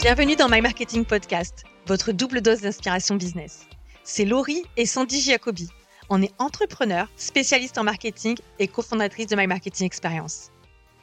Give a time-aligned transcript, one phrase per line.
[0.00, 3.66] Bienvenue dans My Marketing Podcast, votre double dose d'inspiration business.
[4.04, 5.68] C'est Laurie et Sandy Giacobi.
[6.08, 10.52] On est entrepreneurs, spécialistes en marketing et cofondatrices de My Marketing Experience.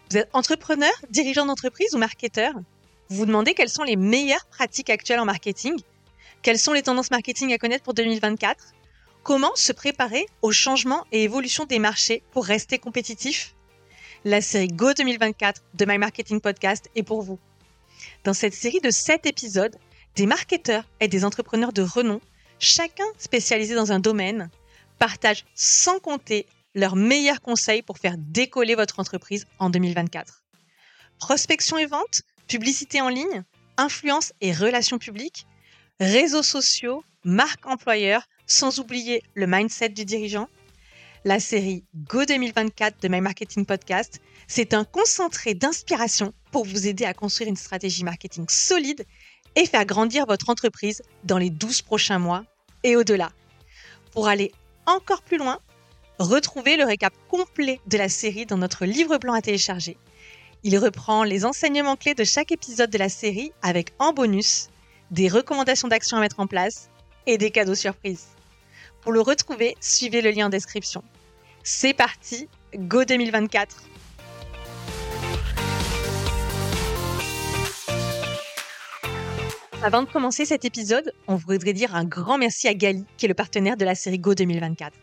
[0.09, 2.54] Vous êtes entrepreneur, dirigeant d'entreprise ou marketeur
[3.09, 5.75] Vous vous demandez quelles sont les meilleures pratiques actuelles en marketing?
[6.41, 8.75] Quelles sont les tendances marketing à connaître pour 2024
[9.23, 13.55] Comment se préparer aux changements et évolutions des marchés pour rester compétitif
[14.23, 17.39] La série Go 2024 de My Marketing Podcast est pour vous.
[18.25, 19.78] Dans cette série de 7 épisodes,
[20.15, 22.20] des marketeurs et des entrepreneurs de renom,
[22.57, 24.50] chacun spécialisé dans un domaine,
[24.97, 30.43] partagent sans compter leurs meilleurs conseils pour faire décoller votre entreprise en 2024.
[31.19, 33.44] Prospection et vente, publicité en ligne,
[33.78, 35.45] influence et relations publiques,
[36.00, 40.50] réseaux sociaux, marque employeur, sans oublier le mindset du dirigeant.
[41.25, 47.03] La série Go 2024 de My Marketing Podcast, c'est un concentré d'inspiration pour vous aider
[47.03, 49.06] à construire une stratégie marketing solide
[49.58, 52.45] et faire grandir votre entreprise dans les 12 prochains mois
[52.86, 53.34] et au-delà.
[54.14, 54.53] Pour aller
[54.86, 55.59] encore plus loin,
[56.17, 59.98] retrouvez le récap complet de la série dans notre livre blanc à télécharger.
[60.64, 64.70] Il reprend les enseignements clés de chaque épisode de la série avec en bonus
[65.11, 66.89] des recommandations d'action à mettre en place
[67.28, 68.28] et des cadeaux surprises.
[69.02, 71.03] Pour le retrouver, suivez le lien en description.
[71.66, 73.89] C'est parti, Go 2024
[79.86, 83.28] Avant de commencer cet épisode, on voudrait dire un grand merci à Gali, qui est
[83.28, 84.97] le partenaire de la série Go 2024.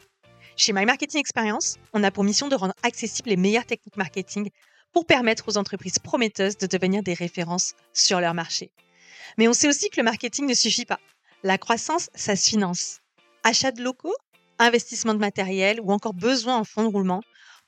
[0.56, 4.50] Chez My Marketing Experience, on a pour mission de rendre accessibles les meilleures techniques marketing
[4.92, 8.72] pour permettre aux entreprises prometteuses de devenir des références sur leur marché.
[9.38, 10.98] Mais on sait aussi que le marketing ne suffit pas.
[11.44, 13.02] La croissance, ça se finance.
[13.44, 14.16] Achat de locaux,
[14.58, 17.22] investissement de matériel ou encore besoin en fonds de roulement,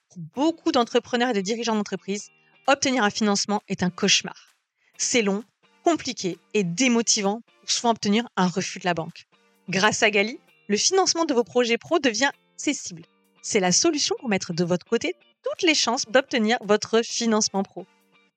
[0.09, 2.31] pour beaucoup d'entrepreneurs et de dirigeants d'entreprise,
[2.67, 4.57] obtenir un financement est un cauchemar.
[4.99, 5.45] C'est long,
[5.85, 9.27] compliqué et démotivant pour souvent obtenir un refus de la banque.
[9.69, 13.03] Grâce à Gali, le financement de vos projets pro devient accessible.
[13.43, 17.87] C'est la solution pour mettre de votre côté toutes les chances d'obtenir votre financement pro.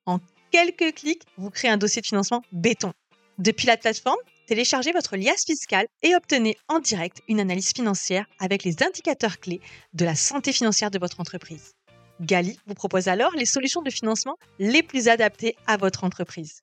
[0.04, 0.20] En
[0.50, 2.92] quelques clics, vous créez un dossier de financement béton.
[3.38, 8.64] Depuis la plateforme, téléchargez votre liasse fiscale et obtenez en direct une analyse financière avec
[8.64, 9.60] les indicateurs clés
[9.94, 11.72] de la santé financière de votre entreprise.
[12.20, 16.62] Gali vous propose alors les solutions de financement les plus adaptées à votre entreprise.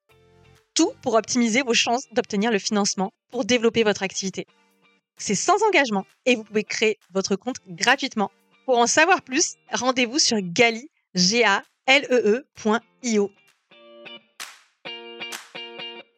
[0.75, 4.45] Tout pour optimiser vos chances d'obtenir le financement pour développer votre activité.
[5.17, 8.29] C'est sans engagement et vous pouvez créer votre compte gratuitement.
[8.65, 13.29] Pour en savoir plus, rendez-vous sur gali, g a l e -E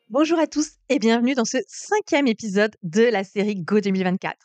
[0.09, 4.35] Bonjour à tous et bienvenue dans ce cinquième épisode de la série Go 2024.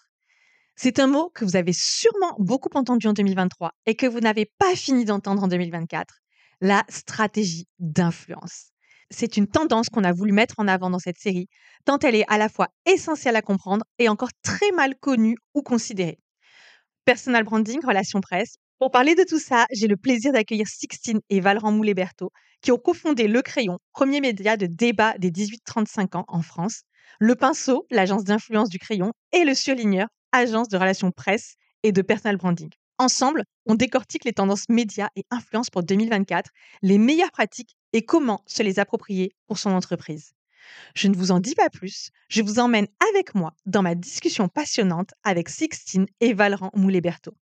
[0.76, 4.44] C'est un mot que vous avez sûrement beaucoup entendu en 2023 et que vous n'avez
[4.58, 6.16] pas fini d'entendre en 2024,
[6.60, 8.71] la stratégie d'influence
[9.12, 11.48] c'est une tendance qu'on a voulu mettre en avant dans cette série,
[11.84, 15.62] tant elle est à la fois essentielle à comprendre et encore très mal connue ou
[15.62, 16.18] considérée.
[17.04, 18.56] Personal branding, relations presse.
[18.78, 22.78] Pour parler de tout ça, j'ai le plaisir d'accueillir Sixtine et Valran Moulet-Berthaud, qui ont
[22.78, 26.82] cofondé Le Crayon, premier média de débat des 18-35 ans en France,
[27.20, 32.02] Le Pinceau, l'agence d'influence du crayon, et Le Surligneur, agence de relations presse et de
[32.02, 32.70] personal branding.
[32.98, 36.50] Ensemble, on décortique les tendances médias et influence pour 2024,
[36.82, 40.32] les meilleures pratiques et comment se les approprier pour son entreprise.
[40.94, 44.48] Je ne vous en dis pas plus, je vous emmène avec moi dans ma discussion
[44.48, 47.34] passionnante avec Sixtine et Valran Moulet-Berthaud.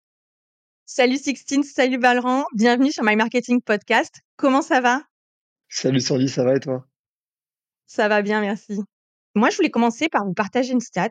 [0.87, 4.21] Salut Sixtine, salut Valran, bienvenue sur My Marketing Podcast.
[4.37, 5.03] Comment ça va?
[5.69, 6.87] Salut Sandy, ça va et toi?
[7.87, 8.81] Ça va bien, merci.
[9.35, 11.11] Moi, je voulais commencer par vous partager une stat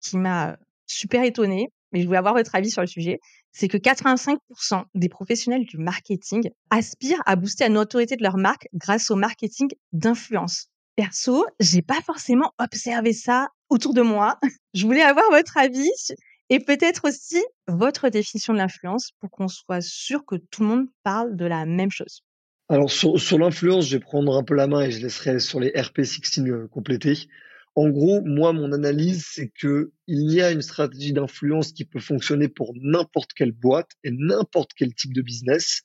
[0.00, 3.20] qui m'a super étonnée, mais je voulais avoir votre avis sur le sujet
[3.56, 8.68] c'est que 85% des professionnels du marketing aspirent à booster la notoriété de leur marque
[8.74, 10.66] grâce au marketing d'influence.
[10.94, 14.38] Perso, j'ai pas forcément observé ça autour de moi.
[14.74, 15.88] Je voulais avoir votre avis
[16.50, 20.86] et peut-être aussi votre définition de l'influence pour qu'on soit sûr que tout le monde
[21.02, 22.20] parle de la même chose.
[22.68, 25.60] Alors sur, sur l'influence, je vais prendre un peu la main et je laisserai sur
[25.60, 27.26] les RP16 euh, compléter.
[27.76, 32.00] En gros, moi, mon analyse, c'est que il y a une stratégie d'influence qui peut
[32.00, 35.82] fonctionner pour n'importe quelle boîte et n'importe quel type de business,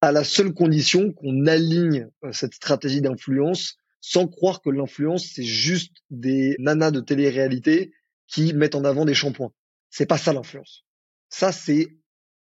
[0.00, 5.42] à la seule condition qu'on aligne euh, cette stratégie d'influence sans croire que l'influence, c'est
[5.42, 7.92] juste des nanas de télé-réalité
[8.28, 9.52] qui mettent en avant des shampoings.
[9.90, 10.84] C'est pas ça l'influence.
[11.28, 11.88] Ça, c'est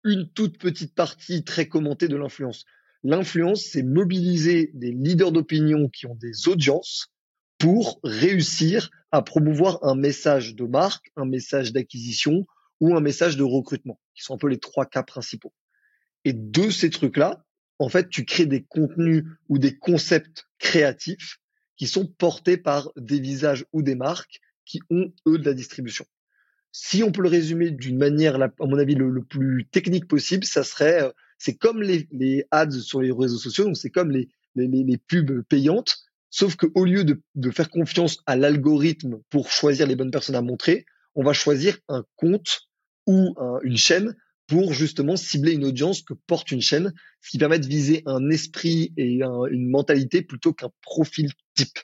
[0.06, 2.64] une toute petite partie très commentée de l'influence.
[3.04, 7.12] L'influence, c'est mobiliser des leaders d'opinion qui ont des audiences
[7.59, 12.47] pour réussir à promouvoir un message de marque, un message d'acquisition
[12.79, 15.53] ou un message de recrutement, qui sont un peu les trois cas principaux.
[16.25, 17.44] Et de ces trucs-là,
[17.77, 21.39] en fait, tu crées des contenus ou des concepts créatifs
[21.77, 26.06] qui sont portés par des visages ou des marques qui ont, eux, de la distribution.
[26.71, 30.63] Si on peut le résumer d'une manière, à mon avis, le, plus technique possible, ça
[30.63, 34.29] serait, euh, c'est comme les, les, ads sur les réseaux sociaux, donc c'est comme les,
[34.56, 35.97] les, les, pubs payantes,
[36.30, 40.42] sauf qu'au lieu de, de faire confiance à l'algorithme pour choisir les bonnes personnes à
[40.42, 40.86] montrer,
[41.16, 42.70] on va choisir un compte
[43.08, 44.16] ou une chaîne
[44.50, 46.92] pour justement cibler une audience que porte une chaîne,
[47.22, 49.22] ce qui permet de viser un esprit et
[49.52, 51.80] une mentalité plutôt qu'un profil type.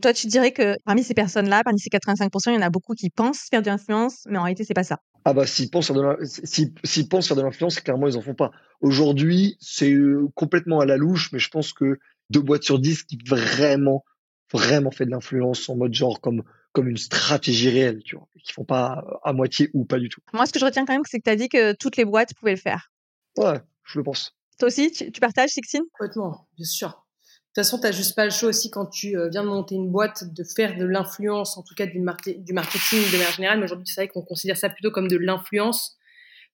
[0.00, 2.94] toi, tu dirais que parmi ces personnes-là, parmi ces 85%, il y en a beaucoup
[2.94, 5.00] qui pensent faire de l'influence, mais en réalité, c'est pas ça.
[5.24, 8.52] Ah bah s'ils pensent faire de pensent faire de l'influence, clairement ils en font pas.
[8.80, 11.98] Aujourd'hui, c'est euh, complètement à la louche, mais je pense que
[12.30, 14.04] deux boîtes sur dix qui vraiment
[14.52, 16.42] vraiment fait de l'influence en mode genre comme
[16.72, 20.20] comme une stratégie réelle, tu vois, qui font pas à moitié ou pas du tout.
[20.32, 22.04] Moi, ce que je retiens quand même, c'est que tu as dit que toutes les
[22.04, 22.92] boîtes pouvaient le faire.
[23.36, 24.36] Ouais, je le pense.
[24.58, 25.82] Toi aussi, tu, partages, Sixtine?
[25.98, 26.88] Complètement, bien sûr.
[26.88, 29.48] De toute façon, tu n'as juste pas le choix aussi quand tu euh, viens de
[29.48, 33.58] monter une boîte de faire de l'influence, en tout cas du, marketing de manière générale.
[33.58, 35.97] Mais aujourd'hui, c'est vrai qu'on considère ça plutôt comme de l'influence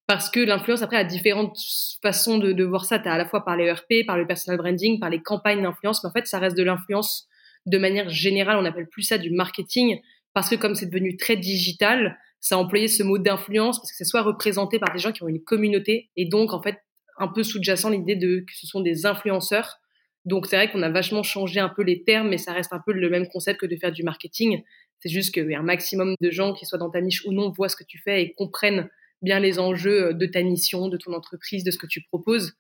[0.07, 1.59] parce que l'influence, après, a différentes
[2.03, 2.99] façons de, de voir ça.
[2.99, 6.05] Tu à la fois par les ERP, par le personal branding, par les campagnes d'influence,
[6.05, 7.29] mais en fait, ça reste de l'influence
[7.67, 10.01] de manière générale, on n'appelle plus ça du marketing
[10.35, 13.97] parce que comme c'est devenu très digital, ça a employé ce mot d'influence parce que
[13.97, 16.77] c'est soit représenté par des gens qui ont une communauté et donc en fait
[17.17, 19.79] un peu sous-jacent l'idée de que ce sont des influenceurs.
[20.25, 22.81] Donc c'est vrai qu'on a vachement changé un peu les termes, mais ça reste un
[22.85, 24.63] peu le même concept que de faire du marketing.
[25.01, 27.77] C'est juste qu'un maximum de gens, qui soient dans ta niche ou non, voient ce
[27.77, 28.89] que tu fais et comprennent
[29.25, 32.53] bien les enjeux de ta mission, de ton entreprise, de ce que tu proposes,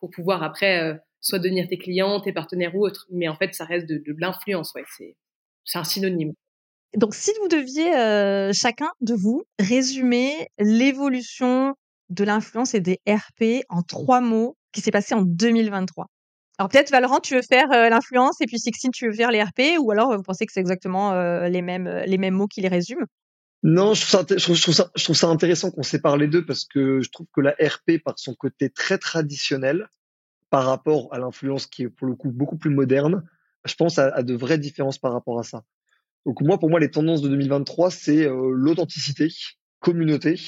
[0.00, 3.06] pour pouvoir après euh, soit devenir tes clients, tes partenaires ou autres.
[3.10, 6.32] Mais en fait, ça reste de, l'influence, ouais, c'est, un synonyme.
[6.96, 11.74] Donc, si vous deviez euh, chacun de vous résumer l'évolution
[12.10, 16.06] de l'influence et des RP en trois mots qui s'est passé en 2023.
[16.58, 19.42] Alors peut-être Valorant, tu veux faire euh, l'influence et puis Sixtine, tu veux faire les
[19.42, 22.60] RP ou alors vous pensez que c'est exactement euh, les mêmes les mêmes mots qui
[22.60, 23.06] les résument?
[23.62, 26.44] Non, je trouve, ça, je, trouve ça, je trouve ça intéressant qu'on sépare les deux
[26.44, 29.88] parce que je trouve que la RP, par son côté très traditionnel,
[30.50, 33.22] par rapport à l'influence qui est pour le coup beaucoup plus moderne,
[33.64, 35.64] je pense à, de vraies différences par rapport à ça.
[36.26, 39.28] Donc moi, pour moi, les tendances de 2023, c'est euh, l'authenticité,
[39.78, 40.40] communauté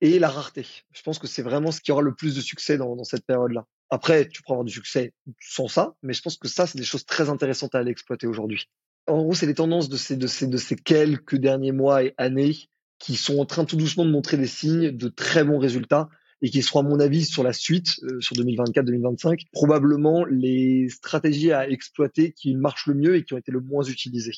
[0.00, 0.66] et la rareté.
[0.92, 3.24] Je pense que c'est vraiment ce qui aura le plus de succès dans, dans cette
[3.24, 3.66] période-là.
[3.90, 6.84] Après, tu pourras avoir du succès sans ça, mais je pense que ça, c'est des
[6.84, 8.68] choses très intéressantes à aller exploiter aujourd'hui.
[9.06, 12.56] En gros, c'est les tendances de ces, quelques derniers mois et années
[12.98, 16.08] qui sont en train tout doucement de montrer des signes de très bons résultats
[16.42, 21.52] et qui seront à mon avis sur la suite, euh, sur 2024-2025, probablement les stratégies
[21.52, 24.34] à exploiter qui marchent le mieux et qui ont été le moins utilisées.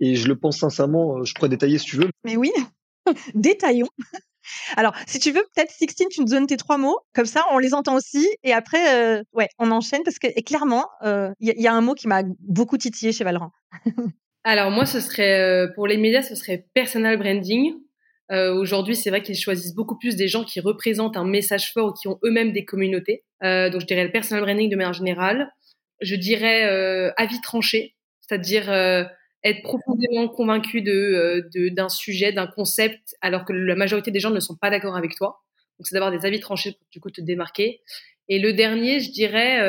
[0.00, 2.10] Et je le pense sincèrement, euh, je pourrais détailler si tu veux.
[2.24, 2.50] Mais oui,
[3.34, 3.88] détaillons.
[4.76, 7.58] Alors, si tu veux, peut-être Sixtine, tu nous donnes tes trois mots, comme ça on
[7.58, 11.66] les entend aussi, et après, euh, ouais, on enchaîne parce que clairement, il y, y,
[11.66, 13.52] a un mot qui m'a beaucoup titillé chez Valorant.
[14.44, 17.74] Alors moi, ce serait pour les médias, ce serait personal branding.
[18.32, 21.88] Euh, Aujourd'hui, c'est vrai qu'ils choisissent beaucoup plus des gens qui représentent un message fort
[21.88, 23.24] ou qui ont eux-mêmes des communautés.
[23.44, 25.52] Euh, donc, je dirais le personal branding de manière générale.
[26.00, 29.04] Je dirais euh, avis tranché, c'est-à-dire euh,
[29.44, 34.30] être profondément convaincu de euh, d'un sujet, d'un concept, alors que la majorité des gens
[34.30, 35.42] ne sont pas d'accord avec toi.
[35.78, 37.80] Donc, c'est d'avoir des avis tranchés pour du coup te démarquer.
[38.28, 39.60] Et le dernier, je dirais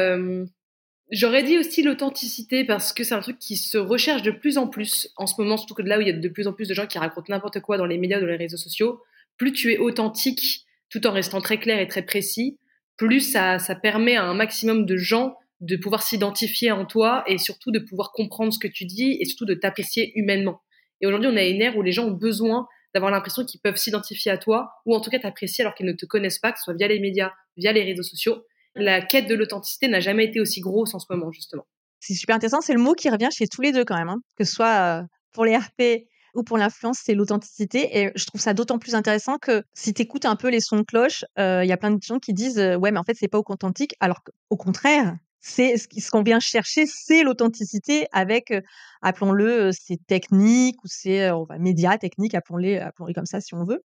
[1.14, 4.68] J'aurais dit aussi l'authenticité parce que c'est un truc qui se recherche de plus en
[4.68, 6.68] plus en ce moment, surtout que là où il y a de plus en plus
[6.68, 9.00] de gens qui racontent n'importe quoi dans les médias dans les réseaux sociaux.
[9.38, 12.58] Plus tu es authentique tout en restant très clair et très précis,
[12.98, 17.38] plus ça, ça permet à un maximum de gens de pouvoir s'identifier en toi et
[17.38, 20.62] surtout de pouvoir comprendre ce que tu dis et surtout de t'apprécier humainement.
[21.02, 23.78] Et aujourd'hui, on a une ère où les gens ont besoin d'avoir l'impression qu'ils peuvent
[23.78, 26.60] s'identifier à toi ou en tout cas t'apprécier alors qu'ils ne te connaissent pas, que
[26.60, 28.44] ce soit via les médias, via les réseaux sociaux
[28.76, 31.66] la quête de l'authenticité n'a jamais été aussi grosse en ce moment, justement.
[32.00, 32.62] C'est super intéressant.
[32.62, 34.20] C'est le mot qui revient chez tous les deux quand même, hein.
[34.38, 37.98] que ce soit euh, pour les RP ou pour l'influence, c'est l'authenticité.
[38.00, 40.78] Et je trouve ça d'autant plus intéressant que si tu écoutes un peu les sons
[40.78, 43.04] de cloche, euh, il y a plein de gens qui disent euh, ouais, mais en
[43.04, 43.96] fait, c'est pas authentique.
[44.00, 48.54] Alors qu'au contraire, c'est ce qu'on vient chercher, c'est l'authenticité avec,
[49.02, 53.84] appelons-le, c'est technique ou c'est médias techniques, appelons-les appelons comme ça si on veut.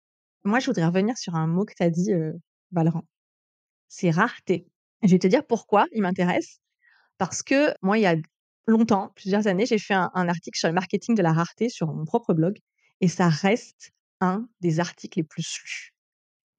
[0.43, 2.09] Moi, je voudrais revenir sur un mot que tu as dit,
[2.71, 3.03] Valran.
[3.87, 4.65] C'est rareté.
[5.03, 6.59] Je vais te dire pourquoi il m'intéresse.
[7.19, 8.15] Parce que moi, il y a
[8.65, 12.05] longtemps, plusieurs années, j'ai fait un, article sur le marketing de la rareté sur mon
[12.05, 12.57] propre blog
[12.99, 13.91] et ça reste
[14.21, 15.92] un des articles les plus lus.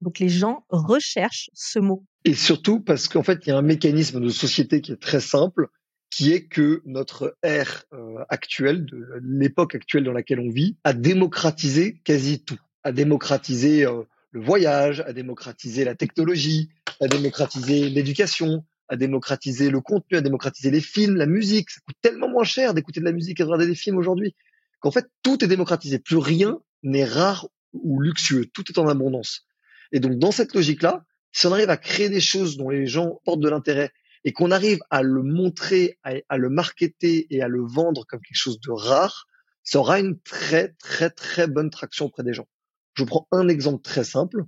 [0.04, 2.04] Donc les gens recherchent ce mot.
[2.26, 5.20] Et surtout parce qu'en fait, il y a un mécanisme de société qui est très
[5.20, 5.68] simple,
[6.10, 8.86] qui est que notre ère euh, actuelle,
[9.22, 12.58] l'époque actuelle dans laquelle on vit, a démocratisé quasi tout.
[12.82, 16.68] A démocratisé euh, le voyage, a démocratisé la technologie,
[17.00, 21.70] a démocratisé l'éducation, à démocratiser le contenu, à démocratiser les films, la musique.
[21.70, 24.34] Ça coûte tellement moins cher d'écouter de la musique et de regarder des films aujourd'hui
[24.80, 25.98] qu'en fait, tout est démocratisé.
[25.98, 28.44] Plus rien n'est rare ou luxueux.
[28.52, 29.46] Tout est en abondance.
[29.92, 33.20] Et donc, dans cette logique-là, si on arrive à créer des choses dont les gens
[33.24, 33.90] portent de l'intérêt
[34.24, 38.36] et qu'on arrive à le montrer, à, le marketer et à le vendre comme quelque
[38.36, 39.26] chose de rare,
[39.62, 42.46] ça aura une très, très, très bonne traction auprès des gens.
[42.94, 44.44] Je prends un exemple très simple.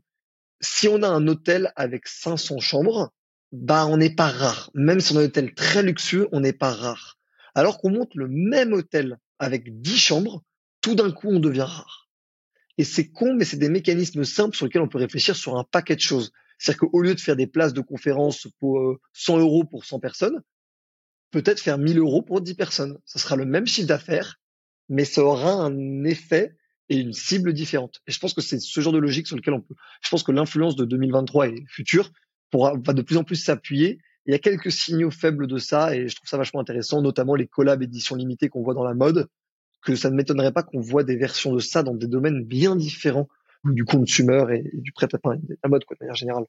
[0.60, 3.12] Si on a un hôtel avec 500 chambres,
[3.52, 4.70] bah, on n'est pas rare.
[4.74, 7.18] Même si on a un hôtel très luxueux, on n'est pas rare.
[7.54, 10.42] Alors qu'on monte le même hôtel avec 10 chambres,
[10.80, 12.05] tout d'un coup, on devient rare.
[12.78, 15.64] Et c'est con, mais c'est des mécanismes simples sur lesquels on peut réfléchir sur un
[15.64, 16.32] paquet de choses.
[16.58, 20.00] C'est-à-dire qu'au lieu de faire des places de conférence pour 100 euh, euros pour 100
[20.00, 20.42] personnes,
[21.30, 22.98] peut-être faire 1000 euros pour 10 personnes.
[23.04, 24.40] Ça sera le même chiffre d'affaires,
[24.88, 26.56] mais ça aura un effet
[26.88, 28.00] et une cible différente.
[28.06, 29.74] Et je pense que c'est ce genre de logique sur lequel on peut.
[30.02, 32.10] Je pense que l'influence de 2023 et future
[32.50, 33.98] pourra, va de plus en plus s'appuyer.
[34.26, 37.34] Il y a quelques signaux faibles de ça et je trouve ça vachement intéressant, notamment
[37.34, 39.28] les collabs éditions limitées qu'on voit dans la mode,
[39.82, 42.76] que ça ne m'étonnerait pas qu'on voit des versions de ça dans des domaines bien
[42.76, 43.28] différents
[43.64, 46.44] du consumer et, du prêt-à-pain, la mode, quoi, de manière générale.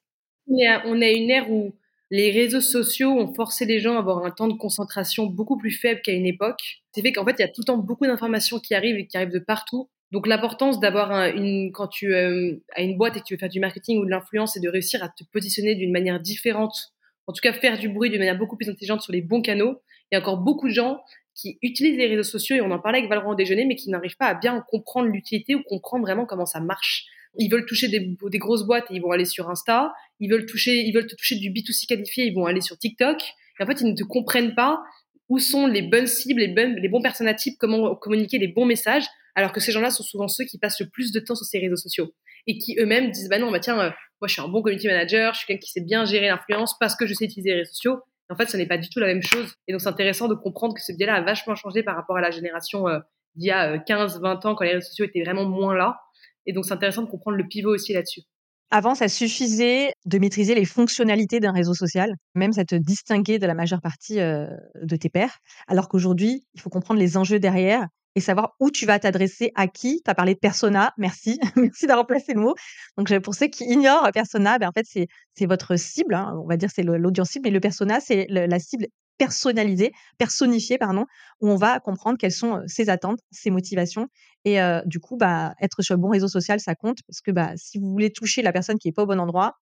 [0.46, 1.74] On a une ère où
[2.10, 5.70] les réseaux sociaux ont forcé les gens à avoir un temps de concentration beaucoup plus
[5.70, 6.80] faible qu'à une époque.
[6.92, 9.06] C'est fait qu'en fait, il y a tout le temps beaucoup d'informations qui arrivent et
[9.06, 9.90] qui arrivent de partout.
[10.10, 13.50] Donc l'importance d'avoir une quand tu euh, as une boîte et que tu veux faire
[13.50, 16.94] du marketing ou de l'influence, c'est de réussir à te positionner d'une manière différente.
[17.26, 19.82] En tout cas, faire du bruit d'une manière beaucoup plus intelligente sur les bons canaux.
[20.10, 20.98] Il y a encore beaucoup de gens
[21.38, 23.90] qui utilisent les réseaux sociaux et on en parlait avec Valorant au déjeuner, mais qui
[23.90, 27.06] n'arrivent pas à bien comprendre l'utilité ou comprendre vraiment comment ça marche.
[27.36, 29.92] Ils veulent toucher des, grosses boîtes et ils vont aller sur Insta.
[30.18, 33.22] Ils veulent toucher, ils veulent te toucher du B2C qualifié, ils vont aller sur TikTok.
[33.60, 34.82] Et en fait, ils ne te comprennent pas
[35.28, 37.02] où sont les bonnes cibles, les, bonnes, les bons
[37.36, 39.04] types, comment communiquer les bons messages,
[39.34, 41.58] alors que ces gens-là sont souvent ceux qui passent le plus de temps sur ces
[41.58, 42.14] réseaux sociaux
[42.46, 43.90] et qui eux-mêmes disent bah non, bah tiens, euh,
[44.20, 46.76] moi je suis un bon community manager, je suis quelqu'un qui sait bien gérer l'influence
[46.78, 47.98] parce que je sais utiliser les réseaux sociaux.
[48.30, 49.54] En fait, ce n'est pas du tout la même chose.
[49.66, 52.20] Et donc c'est intéressant de comprendre que ce biais-là a vachement changé par rapport à
[52.20, 52.98] la génération euh,
[53.36, 55.98] d'il y a 15, euh, 20 ans quand les réseaux sociaux étaient vraiment moins là.
[56.46, 58.22] Et donc, c'est intéressant de comprendre le pivot aussi là-dessus.
[58.70, 63.46] Avant, ça suffisait de maîtriser les fonctionnalités d'un réseau social, même ça te distinguait de
[63.46, 64.46] la majeure partie euh,
[64.82, 65.38] de tes pairs.
[65.68, 67.86] Alors qu'aujourd'hui, il faut comprendre les enjeux derrière
[68.18, 70.02] et savoir où tu vas t'adresser à qui.
[70.04, 72.54] Tu as parlé de persona, merci, merci d'avoir placé le mot.
[72.96, 76.34] Donc pour ceux qui ignorent persona, ben en fait c'est votre cible, hein.
[76.42, 78.86] on va dire c'est l'audience cible, mais le persona c'est la cible
[79.18, 81.04] personnalisé, personnifié, pardon,
[81.40, 84.08] où on va comprendre quelles sont ses attentes, ses motivations.
[84.44, 87.52] Et du coup, bah, être sur le bon réseau social, ça compte parce que bah,
[87.56, 89.54] si vous voulez toucher la personne qui est pas au bon endroit,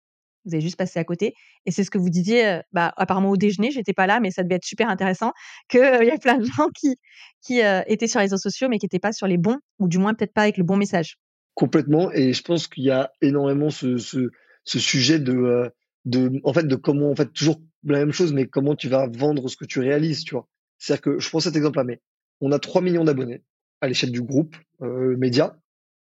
[0.46, 1.34] vous allez juste passer à côté.
[1.66, 4.42] Et c'est ce que vous disiez, bah, apparemment au déjeuner, j'étais pas là, mais ça
[4.42, 5.32] devait être super intéressant,
[5.68, 6.96] qu'il il y a plein de gens qui,
[7.42, 9.98] qui étaient sur les réseaux sociaux, mais qui n'étaient pas sur les bons, ou du
[9.98, 11.18] moins peut-être pas avec le bon message.
[11.54, 12.12] Complètement.
[12.12, 14.30] Et je pense qu'il y a énormément ce, ce,
[14.64, 15.72] sujet de,
[16.04, 19.06] de, en fait, de comment, en fait, toujours la même chose, mais comment tu vas
[19.06, 20.48] vendre ce que tu réalises, tu vois.
[20.78, 22.00] C'est-à-dire que je prends cet exemple-là, mais
[22.40, 23.42] on a 3 millions d'abonnés
[23.80, 25.56] à l'échelle du groupe média,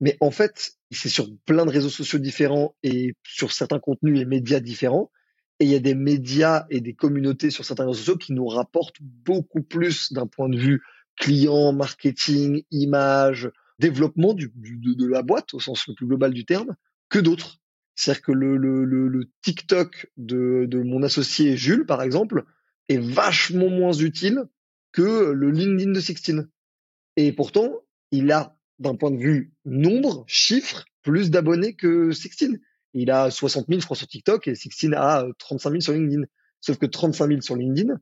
[0.01, 4.25] mais en fait, c'est sur plein de réseaux sociaux différents et sur certains contenus et
[4.25, 5.11] médias différents.
[5.61, 8.47] Et il y a des médias et des communautés sur certains réseaux sociaux qui nous
[8.47, 10.83] rapportent beaucoup plus d'un point de vue
[11.17, 13.51] client, marketing, image,
[13.81, 16.77] développement de, la boîte au sens le plus global du terme
[17.09, 17.59] que d'autres.
[17.97, 22.45] C'est-à-dire que le, TikTok de, de mon associé Jules, par exemple,
[22.89, 24.45] est vachement moins utile
[24.93, 26.49] que le LinkedIn de Sixtine.
[27.17, 27.73] Et pourtant,
[28.13, 32.61] il a, d'un point de vue nombre, chiffre, plus d'abonnés que Sixtine.
[32.95, 36.23] Il a 60 000, je crois, sur TikTok et Sixtine a 35 000 sur LinkedIn.
[36.61, 37.99] Sauf que 35 000 sur LinkedIn,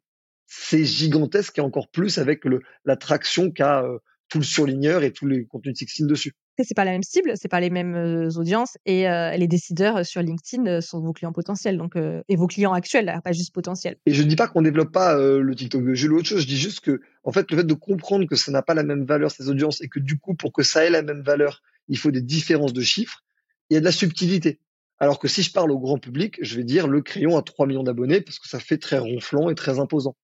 [0.47, 5.13] c'est gigantesque et encore plus avec le, la traction qu'a euh, tout le surligneur et
[5.13, 6.33] tous les contenus de Sixtine dessus
[6.65, 10.81] c'est pas la même cible, c'est pas les mêmes audiences et les décideurs sur LinkedIn
[10.81, 13.97] sont vos clients potentiels donc et vos clients actuels, pas juste potentiels.
[14.07, 16.57] Et je dis pas qu'on développe pas le TikTok Jules ou autre chose, je dis
[16.57, 19.31] juste que en fait le fait de comprendre que ça n'a pas la même valeur
[19.31, 22.11] ces audiences et que du coup pour que ça ait la même valeur, il faut
[22.11, 23.25] des différences de chiffres,
[23.71, 24.61] il y a de la subtilité.
[24.99, 27.67] Alors que si je parle au grand public, je vais dire le crayon a 3
[27.67, 30.17] millions d'abonnés parce que ça fait très ronflant et très imposant.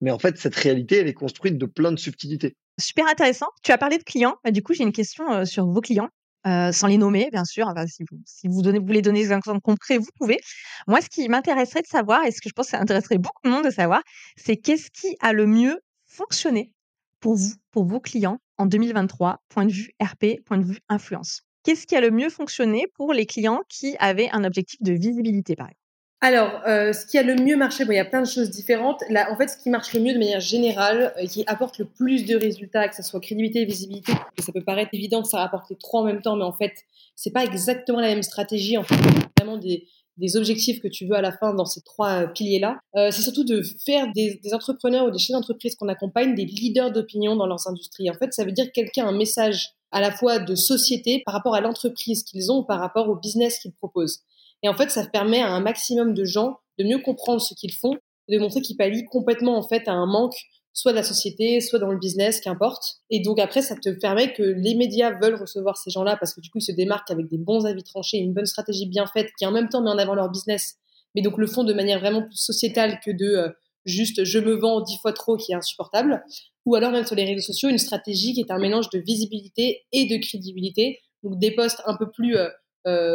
[0.00, 2.56] Mais en fait, cette réalité, elle est construite de plein de subtilités.
[2.80, 3.48] Super intéressant.
[3.62, 4.36] Tu as parlé de clients.
[4.44, 6.08] Bah, du coup, j'ai une question sur vos clients.
[6.44, 7.72] sans les nommer, bien sûr.
[7.86, 10.38] si vous, vous voulez donner des exemples concrets, vous pouvez.
[10.86, 13.42] Moi, ce qui m'intéresserait de savoir, et ce que je pense que ça intéresserait beaucoup
[13.44, 14.02] de monde de savoir,
[14.36, 16.72] c'est qu'est-ce qui a le mieux fonctionné
[17.20, 21.42] pour vous, pour vos clients en 2023, point de vue RP, point de vue influence?
[21.64, 25.56] Qu'est-ce qui a le mieux fonctionné pour les clients qui avaient un objectif de visibilité,
[25.56, 25.87] par exemple?
[26.20, 28.50] Alors, euh, ce qui a le mieux marché, bon, il y a plein de choses
[28.50, 29.04] différentes.
[29.08, 31.84] Là, en fait, ce qui marche le mieux de manière générale, euh, qui apporte le
[31.84, 35.38] plus de résultats, que ce soit crédibilité et visibilité, ça peut paraître évident que ça
[35.38, 36.72] rapporte les trois en même temps, mais en fait,
[37.14, 38.76] c'est pas exactement la même stratégie.
[38.76, 38.96] En fait,
[39.38, 43.22] vraiment des, des objectifs que tu veux à la fin dans ces trois piliers-là, c'est
[43.22, 47.36] surtout de faire des, des entrepreneurs ou des chefs d'entreprise qu'on accompagne des leaders d'opinion
[47.36, 48.10] dans leurs industries.
[48.10, 51.34] En fait, ça veut dire quelqu'un a un message à la fois de société par
[51.34, 54.20] rapport à l'entreprise qu'ils ont ou par rapport au business qu'ils proposent.
[54.62, 57.74] Et en fait, ça permet à un maximum de gens de mieux comprendre ce qu'ils
[57.74, 57.96] font,
[58.28, 60.36] de montrer qu'ils pallient complètement en fait à un manque
[60.78, 63.00] soit de la société, soit dans le business, qu'importe.
[63.10, 66.40] Et donc après, ça te permet que les médias veulent recevoir ces gens-là parce que
[66.40, 69.28] du coup, ils se démarquent avec des bons avis tranchés, une bonne stratégie bien faite
[69.36, 70.76] qui en même temps met en avant leur business,
[71.16, 73.48] mais donc le font de manière vraiment plus sociétale que de euh,
[73.86, 76.22] juste je me vends dix fois trop qui est insupportable.
[76.64, 79.84] Ou alors même sur les réseaux sociaux, une stratégie qui est un mélange de visibilité
[79.90, 81.00] et de crédibilité.
[81.24, 82.48] Donc des posts un peu plus, euh,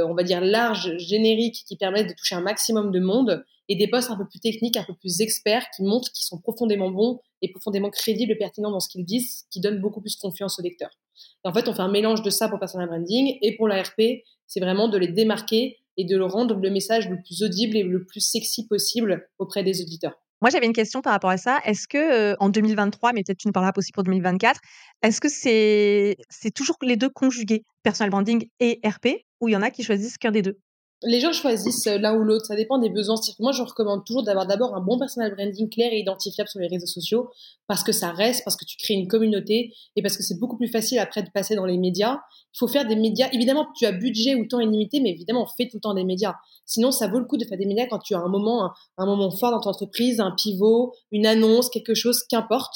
[0.07, 3.87] on va dire, larges, génériques, qui permettent de toucher un maximum de monde et des
[3.87, 7.19] postes un peu plus techniques, un peu plus experts, qui montrent qu'ils sont profondément bons
[7.41, 10.61] et profondément crédibles et pertinents dans ce qu'ils disent, qui donnent beaucoup plus confiance aux
[10.61, 10.97] lecteurs.
[11.45, 14.01] Et en fait, on fait un mélange de ça pour personal branding et pour l'ARP,
[14.47, 18.05] c'est vraiment de les démarquer et de rendre le message le plus audible et le
[18.05, 20.22] plus sexy possible auprès des auditeurs.
[20.43, 21.59] Moi, j'avais une question par rapport à ça.
[21.63, 24.59] Est-ce que en 2023, mais peut-être tu nous parleras aussi pour 2024,
[25.01, 29.55] est-ce que c'est c'est toujours les deux conjugués, personal branding et RP, ou il y
[29.55, 30.57] en a qui choisissent qu'un des deux?
[31.05, 33.15] Les gens choisissent euh, l'un ou l'autre, ça dépend des besoins.
[33.39, 36.67] moi, je recommande toujours d'avoir d'abord un bon personal branding clair et identifiable sur les
[36.67, 37.29] réseaux sociaux
[37.67, 40.57] parce que ça reste, parce que tu crées une communauté et parce que c'est beaucoup
[40.57, 42.19] plus facile après de passer dans les médias.
[42.53, 43.29] Il faut faire des médias.
[43.31, 46.03] Évidemment, tu as budget ou temps illimité, mais évidemment, on fait tout le temps des
[46.03, 46.35] médias.
[46.65, 49.05] Sinon, ça vaut le coup de faire des médias quand tu as un moment, un,
[49.05, 52.75] moment fort dans ton entreprise, un pivot, une annonce, quelque chose, qu'importe.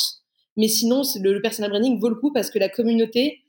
[0.56, 3.44] Mais sinon, le, le personal branding vaut le coup parce que la communauté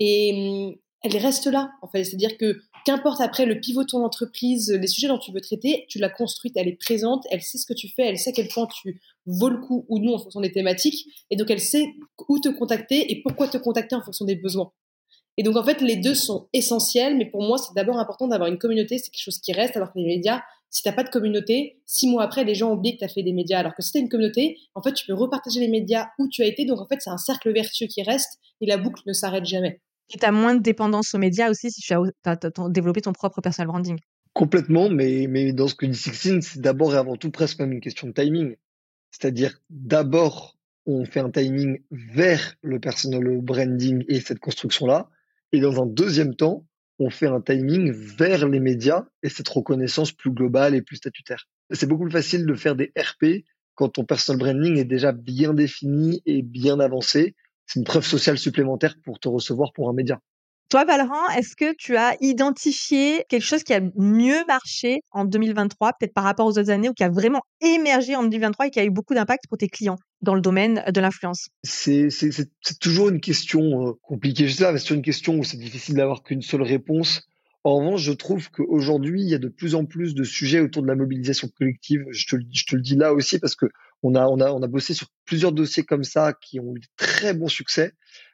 [0.00, 2.04] est, elle reste là, en fait.
[2.04, 5.84] C'est-à-dire que qu'importe après le pivot de ton entreprise, les sujets dont tu veux traiter,
[5.90, 8.32] tu l'as construite, elle est présente, elle sait ce que tu fais, elle sait à
[8.32, 11.60] quel point tu vaux le coup ou non en fonction des thématiques, et donc elle
[11.60, 11.84] sait
[12.30, 14.72] où te contacter et pourquoi te contacter en fonction des besoins.
[15.36, 18.48] Et donc en fait, les deux sont essentiels, mais pour moi, c'est d'abord important d'avoir
[18.48, 20.40] une communauté, c'est quelque chose qui reste, alors que les médias,
[20.70, 23.22] si t'as pas de communauté, six mois après, les gens oublient que tu as fait
[23.22, 23.58] des médias.
[23.58, 26.42] Alors que si tu une communauté, en fait, tu peux repartager les médias où tu
[26.42, 26.64] as été.
[26.64, 29.80] Donc en fait, c'est un cercle vertueux qui reste et la boucle ne s'arrête jamais.
[30.10, 32.36] Et tu as moins de dépendance aux médias aussi si tu as,
[32.70, 33.98] développé ton propre personal branding.
[34.32, 37.80] Complètement, mais, dans ce que dit Sixtine, c'est d'abord et avant tout presque même une
[37.80, 38.56] question de timing.
[39.10, 45.08] C'est-à-dire, d'abord, on fait un timing vers le personal branding et cette construction-là.
[45.52, 46.66] Et dans un deuxième temps,
[46.98, 51.48] on fait un timing vers les médias et cette reconnaissance plus globale et plus statutaire.
[51.70, 53.44] C'est beaucoup plus facile de faire des RP
[53.74, 57.36] quand ton personal branding est déjà bien défini et bien avancé
[57.68, 60.20] c'est une preuve sociale supplémentaire pour te recevoir pour un média.
[60.70, 65.92] Toi, Valran, est-ce que tu as identifié quelque chose qui a mieux marché en 2023,
[65.98, 68.80] peut-être par rapport aux autres années, ou qui a vraiment émergé en 2023 et qui
[68.80, 71.48] a eu beaucoup d'impact pour tes clients dans le domaine de l'influence?
[71.62, 72.10] C'est
[72.80, 74.46] toujours une question euh, compliquée.
[74.46, 77.26] Je sais pas, c'est toujours une question où c'est difficile d'avoir qu'une seule réponse.
[77.64, 80.82] En revanche, je trouve qu'aujourd'hui, il y a de plus en plus de sujets autour
[80.82, 82.04] de la mobilisation collective.
[82.10, 83.66] Je te, je te le dis là aussi parce que
[84.02, 86.80] on a, on a, on a bossé sur plusieurs dossiers comme ça qui ont eu
[86.96, 87.92] très bon succès,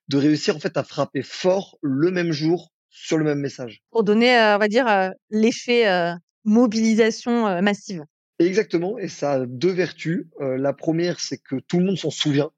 [0.09, 3.83] de réussir en fait à frapper fort le même jour sur le même message.
[3.91, 8.05] Pour donner, euh, on va dire, euh, l'effet euh, mobilisation massive.
[8.39, 10.27] Exactement, et ça a deux vertus.
[10.41, 12.51] la première, c'est que tout le monde s'en souvient.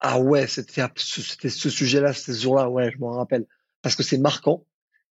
[0.00, 3.46] Ah ouais, c'était c'était ce sujet-là, ce jour-là, ouais, je m'en rappelle,
[3.80, 4.66] parce que c'est marquant.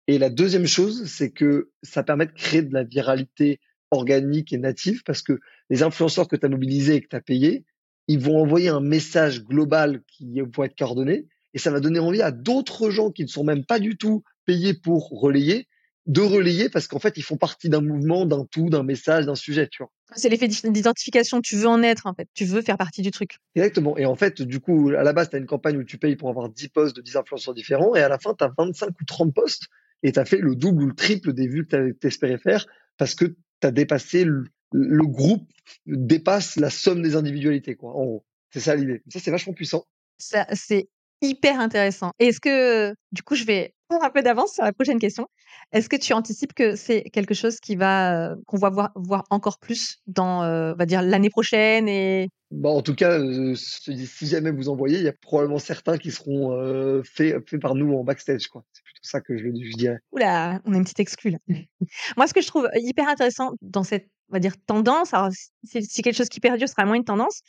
[0.06, 3.60] Et la deuxième chose, c'est que ça permet de créer de la viralité
[3.94, 7.20] organique et native parce que les influenceurs que tu as mobilisés et que tu as
[7.20, 7.64] payés,
[8.08, 12.22] ils vont envoyer un message global qui va être coordonné et ça va donner envie
[12.22, 15.68] à d'autres gens qui ne sont même pas du tout payés pour relayer
[16.06, 19.34] de relayer parce qu'en fait ils font partie d'un mouvement, d'un tout, d'un message, d'un
[19.34, 19.90] sujet, tu vois.
[20.14, 23.38] C'est l'effet d'identification, tu veux en être en fait, tu veux faire partie du truc.
[23.54, 23.96] Exactement.
[23.96, 26.16] Et en fait, du coup, à la base, tu as une campagne où tu payes
[26.16, 28.88] pour avoir 10 posts de 10 influenceurs différents et à la fin, tu as 25
[28.88, 29.64] ou 30 posts
[30.02, 32.66] et tu as fait le double ou le triple des vues que tu espérais faire
[32.98, 35.48] parce que tu as dépassé le, groupe
[35.86, 38.26] dépasse la somme des individualités quoi en gros.
[38.50, 39.02] C'est ça l'idée.
[39.08, 39.84] Ça c'est vachement puissant.
[40.18, 40.88] Ça c'est
[41.22, 42.10] hyper intéressant.
[42.18, 45.28] Est-ce que du coup je vais prendre un peu d'avance sur la prochaine question.
[45.72, 49.24] Est-ce que tu anticipes que c'est quelque chose qui va euh, qu'on va voir, voir
[49.30, 54.26] encore plus dans euh, va dire l'année prochaine et bah, en tout cas, euh, si
[54.26, 58.04] jamais vous envoyez, il y a probablement certains qui seront faits, faits par nous en
[58.04, 58.46] backstage.
[58.46, 58.64] quoi
[59.06, 59.98] ça que je, je dirais.
[60.12, 61.38] Oula, on a une petite exclue là.
[62.16, 65.30] Moi, ce que je trouve hyper intéressant dans cette, on va dire, tendance, alors
[65.64, 67.42] si, quelque chose qui perdure, ce sera moins une tendance,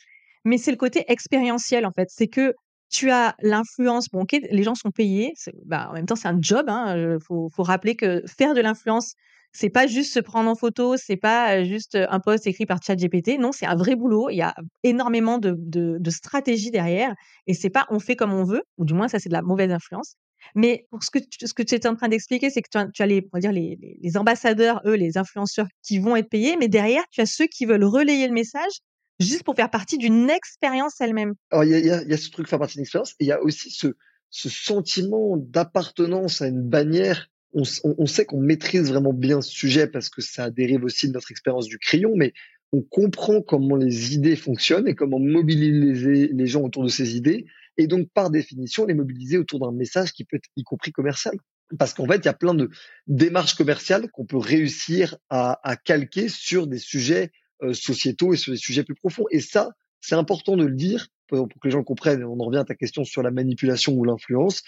[0.44, 2.08] mais c'est le côté expérientiel en fait.
[2.10, 2.54] C'est que
[2.88, 6.38] tu as l'influence, bon ok, les gens sont payés, bah, en même temps c'est un
[6.40, 9.14] job, il hein, faut, rappeler que faire de l'influence,
[9.52, 13.38] c'est pas juste se prendre en photo, c'est pas juste un post écrit par ChatGPT,
[13.40, 17.12] non, c'est un vrai boulot, il y a énormément de, de, de stratégie derrière,
[17.48, 19.42] et c'est pas on fait comme on veut, ou du moins ça c'est de la
[19.42, 20.16] mauvaise influence.
[20.54, 23.02] Mais pour ce que tu, ce que tu étais en train d'expliquer, c'est que tu
[23.02, 26.68] as, les, on dire les, les, ambassadeurs, eux, les influenceurs qui vont être payés, mais
[26.68, 28.80] derrière, tu as ceux qui veulent relayer le message
[29.20, 31.34] juste pour faire partie d'une expérience elle-même.
[31.50, 33.70] Alors, il y a, ce truc faire partie d'une expérience, et il y a aussi
[33.70, 33.96] ce,
[34.30, 37.28] ce sentiment d'appartenance à une bannière.
[37.54, 41.08] On, on, on sait qu'on maîtrise vraiment bien ce sujet parce que ça dérive aussi
[41.08, 42.34] de notre expérience du crayon, mais
[42.72, 47.46] on comprend comment les idées fonctionnent et comment mobiliser les gens autour de ces idées,
[47.78, 51.36] et donc par définition les mobiliser autour d'un message qui peut être y compris commercial.
[51.78, 52.70] Parce qu'en fait, il y a plein de
[53.08, 58.52] démarches commerciales qu'on peut réussir à, à, calquer sur des sujets euh, sociétaux et sur
[58.52, 59.24] des sujets plus profonds.
[59.30, 62.22] Et ça, c'est important de le dire pour, que les gens comprennent.
[62.22, 64.62] On en revient à ta question sur la manipulation ou l'influence.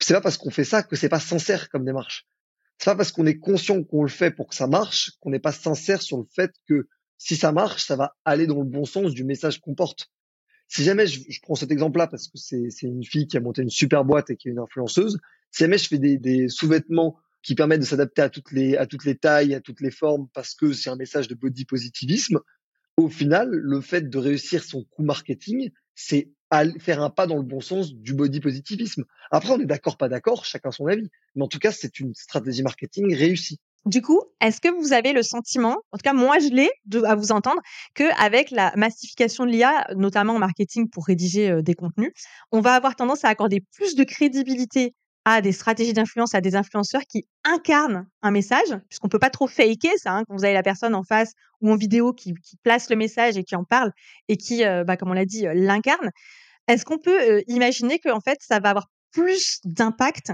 [0.00, 2.26] C'est pas parce qu'on fait ça que c'est pas sincère comme démarche.
[2.78, 5.38] C'est pas parce qu'on est conscient qu'on le fait pour que ça marche qu'on n'est
[5.38, 6.88] pas sincère sur le fait que
[7.18, 10.10] si ça marche, ça va aller dans le bon sens du message qu'on porte.
[10.74, 13.68] Si jamais je, prends cet exemple-là parce que c'est une fille qui a monté une
[13.68, 15.18] super boîte et qui est une influenceuse,
[15.50, 19.04] si jamais je fais des, sous-vêtements qui permettent de s'adapter à toutes les à toutes
[19.04, 22.40] les tailles, à toutes les formes, parce que c'est un message de body positivisme.
[22.96, 26.30] Au final, le fait de réussir son coup marketing, c'est
[26.78, 29.04] faire un pas dans le bon sens du body positivisme.
[29.30, 31.10] Après, on est d'accord, pas d'accord, chacun son avis.
[31.34, 33.60] Mais en tout cas, c'est une stratégie marketing réussie.
[33.84, 36.70] Du coup, est-ce que vous avez le sentiment, en tout cas moi je l'ai
[37.04, 37.60] à vous entendre,
[37.94, 42.12] que avec la massification de l'IA, notamment en marketing pour rédiger euh, des contenus,
[42.52, 46.54] on va avoir tendance à accorder plus de crédibilité à des stratégies d'influence, à des
[46.54, 50.54] influenceurs qui incarnent un message, puisqu'on peut pas trop faker ça, hein, quand vous avez
[50.54, 53.90] la personne en face ou en vidéo qui, place le message et qui en parle
[54.28, 56.10] et qui, euh, bah, comme on l'a dit, euh, l'incarne.
[56.68, 60.32] Est-ce qu'on peut imaginer que en fait ça va avoir plus d'impact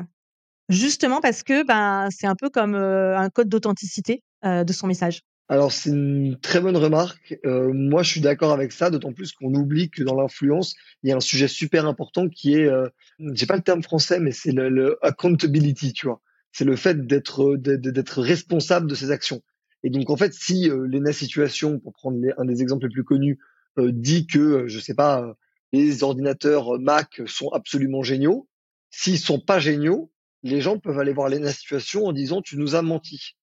[0.69, 5.73] justement parce que ben c'est un peu comme un code d'authenticité de son message alors
[5.73, 7.39] c'est une très bonne remarque.
[7.47, 11.09] Euh, moi je suis d'accord avec ça, d'autant plus qu'on oublie que dans l'influence il
[11.09, 12.89] y a un sujet super important qui est, euh,
[13.33, 16.21] j'ai pas le terme français, mais c'est le, le, accountability, tu vois?
[16.53, 19.41] C'est le fait d'être d'être responsable de ses actions.
[19.85, 23.05] Et donc en fait si euh, Lena Situation, pour prendre un des exemples les plus
[23.05, 23.39] connus,
[23.79, 25.35] euh, dit que je sais pas
[25.73, 28.49] les ordinateurs Mac sont absolument géniaux,
[28.91, 30.11] s'ils sont pas géniaux,
[30.42, 33.37] les gens peuvent aller voir Lena Situation en disant tu nous as menti.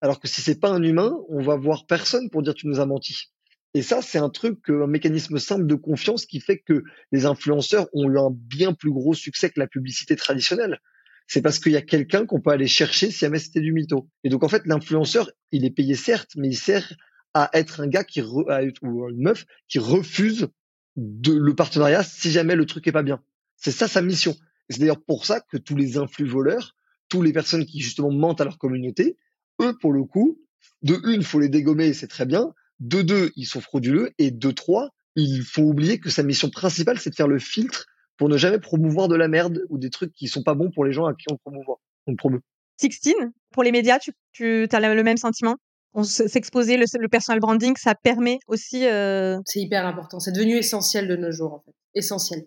[0.00, 2.80] Alors que si c'est pas un humain, on va voir personne pour dire tu nous
[2.80, 3.30] as menti.
[3.74, 7.86] Et ça, c'est un truc, un mécanisme simple de confiance qui fait que les influenceurs
[7.92, 10.80] ont eu un bien plus gros succès que la publicité traditionnelle.
[11.26, 14.08] C'est parce qu'il y a quelqu'un qu'on peut aller chercher si jamais c'était du mytho.
[14.24, 16.94] Et donc en fait, l'influenceur, il est payé certes, mais il sert
[17.34, 18.46] à être un gars qui re,
[18.82, 20.48] ou une meuf qui refuse
[20.96, 23.22] de le partenariat si jamais le truc est pas bien.
[23.56, 24.34] C'est ça sa mission.
[24.68, 26.76] C'est d'ailleurs pour ça que tous les influx voleurs,
[27.08, 29.16] tous les personnes qui justement mentent à leur communauté,
[29.60, 30.38] eux, pour le coup,
[30.82, 32.52] de une, faut les dégommer, c'est très bien.
[32.80, 34.12] De deux, ils sont frauduleux.
[34.18, 37.86] Et de trois, il faut oublier que sa mission principale, c'est de faire le filtre
[38.16, 40.84] pour ne jamais promouvoir de la merde ou des trucs qui sont pas bons pour
[40.84, 41.80] les gens à qui on promouvoit.
[42.06, 42.40] On promeut.
[42.76, 45.56] Sixtine, pour les médias, tu, tu as le même sentiment?
[45.94, 48.86] On s'exposer le, le, personal branding, ça permet aussi.
[48.86, 49.38] Euh...
[49.46, 50.20] C'est hyper important.
[50.20, 51.74] C'est devenu essentiel de nos jours, en fait.
[51.94, 52.46] Essentiel.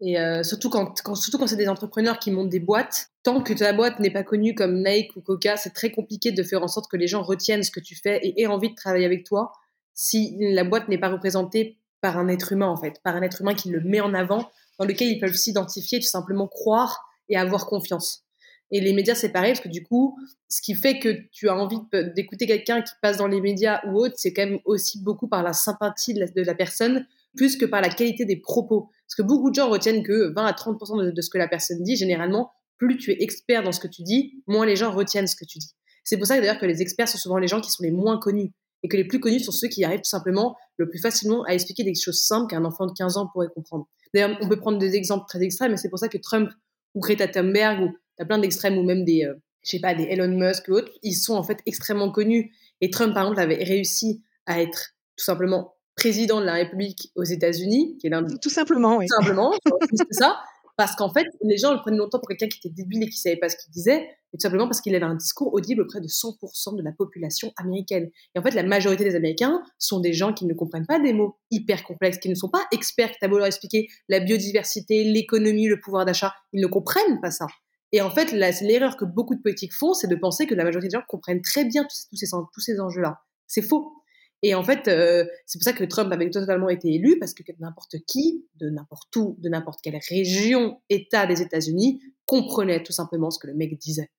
[0.00, 3.42] Et euh, surtout quand, quand surtout quand c'est des entrepreneurs qui montent des boîtes, tant
[3.42, 6.62] que ta boîte n'est pas connue comme Nike ou Coca, c'est très compliqué de faire
[6.62, 9.06] en sorte que les gens retiennent ce que tu fais et aient envie de travailler
[9.06, 9.52] avec toi
[9.94, 13.40] si la boîte n'est pas représentée par un être humain en fait, par un être
[13.40, 17.36] humain qui le met en avant, dans lequel ils peuvent s'identifier, tout simplement croire et
[17.36, 18.26] avoir confiance.
[18.70, 21.56] Et les médias, c'est pareil, parce que du coup, ce qui fait que tu as
[21.56, 21.78] envie
[22.14, 25.42] d'écouter quelqu'un qui passe dans les médias ou autre, c'est quand même aussi beaucoup par
[25.42, 27.06] la sympathie de la, de la personne,
[27.36, 28.90] plus que par la qualité des propos.
[29.06, 31.82] Parce que beaucoup de gens retiennent que 20 à 30% de, ce que la personne
[31.82, 35.26] dit, généralement, plus tu es expert dans ce que tu dis, moins les gens retiennent
[35.26, 35.70] ce que tu dis.
[36.04, 38.18] C'est pour ça d'ailleurs que les experts sont souvent les gens qui sont les moins
[38.18, 41.44] connus et que les plus connus sont ceux qui arrivent tout simplement le plus facilement
[41.44, 43.88] à expliquer des choses simples qu'un enfant de 15 ans pourrait comprendre.
[44.12, 46.50] D'ailleurs, on peut prendre des exemples très extrêmes, mais c'est pour ça que Trump
[46.94, 50.04] ou Greta Thunberg ou t'as plein d'extrêmes ou même des, euh, je sais pas, des
[50.04, 52.52] Elon Musk ou autres, ils sont en fait extrêmement connus.
[52.80, 57.24] Et Trump, par exemple, avait réussi à être tout simplement président de la République aux
[57.24, 59.06] États-Unis, qui est l'un tout simplement, oui.
[59.06, 59.52] Tout simplement,
[59.92, 60.38] c'est ça.
[60.76, 63.16] Parce qu'en fait, les gens le prenaient longtemps pour quelqu'un qui était débile et qui
[63.16, 66.06] savait pas ce qu'il disait, tout simplement parce qu'il avait un discours audible auprès de
[66.06, 68.10] 100% de la population américaine.
[68.34, 71.14] Et en fait, la majorité des Américains sont des gens qui ne comprennent pas des
[71.14, 75.04] mots hyper complexes, qui ne sont pas experts, qui t'as beau leur expliquer la biodiversité,
[75.04, 77.46] l'économie, le pouvoir d'achat, ils ne comprennent pas ça.
[77.92, 80.88] Et en fait, l'erreur que beaucoup de politiques font, c'est de penser que la majorité
[80.88, 83.20] des gens comprennent très bien tous, tous ces, tous ces enjeux-là.
[83.46, 83.94] C'est faux.
[84.42, 87.42] Et en fait, euh, c'est pour ça que Trump avait totalement été élu, parce que
[87.58, 93.30] n'importe qui, de n'importe où, de n'importe quelle région, État des États-Unis, comprenait tout simplement
[93.30, 94.10] ce que le mec disait.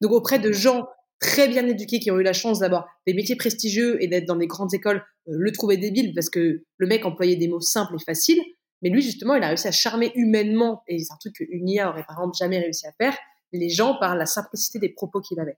[0.00, 0.86] Donc auprès de gens
[1.20, 4.36] très bien éduqués qui ont eu la chance d'avoir des métiers prestigieux et d'être dans
[4.36, 7.94] des grandes écoles, euh, le trouver débile parce que le mec employait des mots simples
[7.96, 8.40] et faciles.
[8.82, 11.88] Mais lui, justement, il a réussi à charmer humainement, et c'est un truc qu'une IA
[11.88, 13.16] aurait par exemple jamais réussi à faire,
[13.52, 15.56] les gens par la simplicité des propos qu'il avait.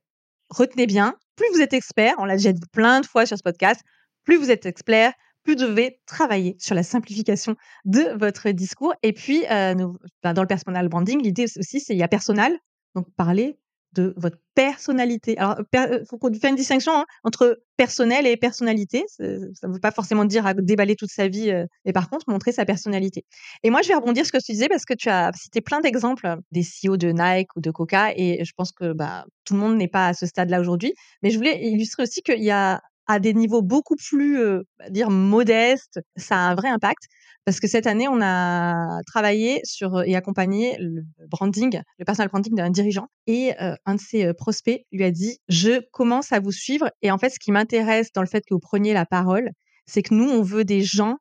[0.50, 3.42] Retenez bien, plus vous êtes expert, on l'a déjà dit plein de fois sur ce
[3.42, 3.82] podcast,
[4.28, 8.92] plus vous êtes expert, plus vous devez travailler sur la simplification de votre discours.
[9.02, 9.74] Et puis, euh,
[10.22, 12.52] ben, dans le personal branding, l'idée aussi, c'est il y a personal,
[12.94, 13.58] donc parler
[13.94, 15.38] de votre personnalité.
[15.38, 19.06] Alors, il euh, faut qu'on fasse une distinction hein, entre personnel et personnalité.
[19.08, 22.28] Ça ne veut pas forcément dire à déballer toute sa vie, euh, mais par contre,
[22.28, 23.24] montrer sa personnalité.
[23.62, 25.62] Et moi, je vais rebondir sur ce que tu disais parce que tu as cité
[25.62, 29.54] plein d'exemples des CEO de Nike ou de Coca, et je pense que bah, tout
[29.54, 30.92] le monde n'est pas à ce stade-là aujourd'hui.
[31.22, 35.10] Mais je voulais illustrer aussi qu'il y a à des niveaux beaucoup plus, euh, dire
[35.10, 37.04] modestes, ça a un vrai impact.
[37.44, 42.54] Parce que cette année, on a travaillé sur et accompagné le branding, le personal branding
[42.54, 43.06] d'un dirigeant.
[43.26, 46.90] Et un de ses prospects lui a dit Je commence à vous suivre.
[47.00, 49.50] Et en fait, ce qui m'intéresse dans le fait que vous preniez la parole,
[49.86, 51.16] c'est que nous, on veut des gens,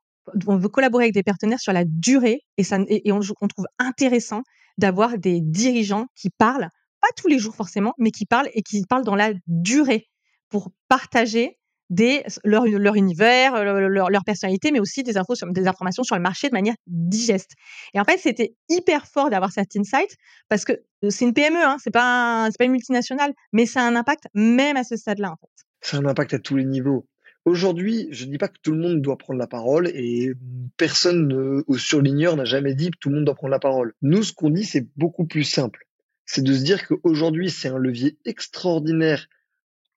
[0.47, 2.41] on veut collaborer avec des partenaires sur la durée.
[2.57, 4.43] Et, ça, et, on trouve intéressant
[4.77, 6.69] d'avoir des dirigeants qui parlent,
[7.01, 10.07] pas tous les jours forcément, mais qui parlent et qui parlent dans la durée
[10.49, 11.57] pour partager
[11.89, 16.15] des, leur, leur univers, leur, leur, personnalité, mais aussi des, infos sur, des informations sur
[16.15, 17.51] le marché de manière digeste.
[17.93, 20.17] Et en fait, c'était hyper fort d'avoir cet insight
[20.49, 20.73] parce que
[21.09, 24.25] c'est une PME, hein, c'est pas, c'est pas une multinationale, mais ça a un impact
[24.33, 25.31] même à ce stade-là.
[25.31, 25.65] En fait.
[25.81, 27.07] Ça a un impact à tous les niveaux.
[27.45, 30.33] Aujourd'hui, je ne dis pas que tout le monde doit prendre la parole et
[30.75, 33.93] personne ne, au surligneur n'a jamais dit que tout le monde doit prendre la parole.
[34.01, 35.87] Nous, ce qu'on dit, c'est beaucoup plus simple.
[36.25, 39.29] C'est de se dire qu'aujourd'hui, c'est un levier extraordinaire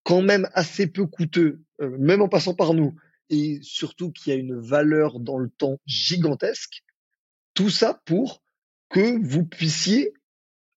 [0.02, 2.94] quand même assez peu coûteux, euh, même en passant par nous,
[3.28, 6.82] et surtout qui a une valeur dans le temps gigantesque.
[7.54, 8.42] Tout ça pour
[8.90, 10.12] que vous puissiez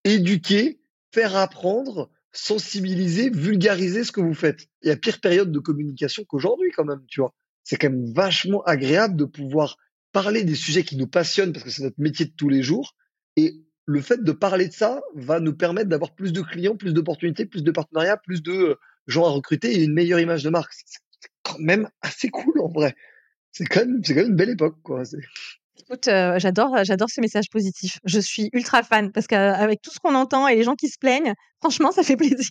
[0.03, 0.79] éduquer,
[1.12, 4.67] faire apprendre, sensibiliser, vulgariser ce que vous faites.
[4.81, 7.33] Il y a pire période de communication qu'aujourd'hui quand même, tu vois.
[7.63, 9.77] C'est quand même vachement agréable de pouvoir
[10.12, 12.95] parler des sujets qui nous passionnent parce que c'est notre métier de tous les jours.
[13.36, 13.55] Et
[13.86, 17.45] le fait de parler de ça va nous permettre d'avoir plus de clients, plus d'opportunités,
[17.45, 18.75] plus de partenariats, plus de euh,
[19.08, 20.74] gens à recruter et une meilleure image de marque.
[20.74, 22.96] C'est quand même assez cool en vrai.
[23.52, 25.04] C'est quand même, une belle époque, quoi.
[25.78, 28.00] Écoute, euh, j'adore, euh, j'adore ce message positif.
[28.04, 30.98] Je suis ultra fan parce qu'avec tout ce qu'on entend et les gens qui se
[31.00, 32.50] plaignent, franchement, ça fait plaisir.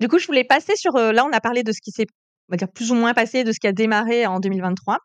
[0.00, 0.96] du coup, je voulais passer sur.
[0.96, 2.06] Euh, là, on a parlé de ce qui s'est,
[2.48, 4.98] on va dire plus ou moins passé, de ce qui a démarré en 2023.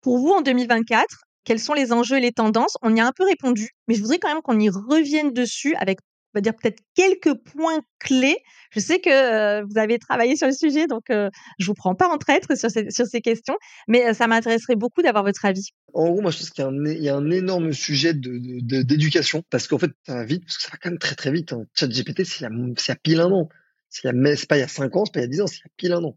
[0.00, 1.06] Pour vous, en 2024,
[1.44, 2.76] quels sont les enjeux et les tendances?
[2.82, 5.74] On y a un peu répondu, mais je voudrais quand même qu'on y revienne dessus
[5.76, 5.98] avec
[6.34, 8.38] va dire peut-être quelques points clés.
[8.70, 12.08] Je sais que vous avez travaillé sur le sujet, donc je je vous prends pas
[12.08, 15.70] en traître sur ces, questions, mais ça m'intéresserait beaucoup d'avoir votre avis.
[15.94, 16.64] En gros, moi, je pense qu'il
[17.02, 20.70] y, a un énorme sujet d'éducation, parce qu'en fait, ça va vite, parce que ça
[20.72, 21.52] va quand même très très vite.
[21.52, 21.64] Hein.
[21.74, 23.48] Chat GPT, c'est il, y a pile un an.
[23.88, 24.10] C'est
[24.48, 25.60] pas il y a 5 ans, c'est pas il y a 10 ans, c'est il
[25.60, 26.16] y a pile un an.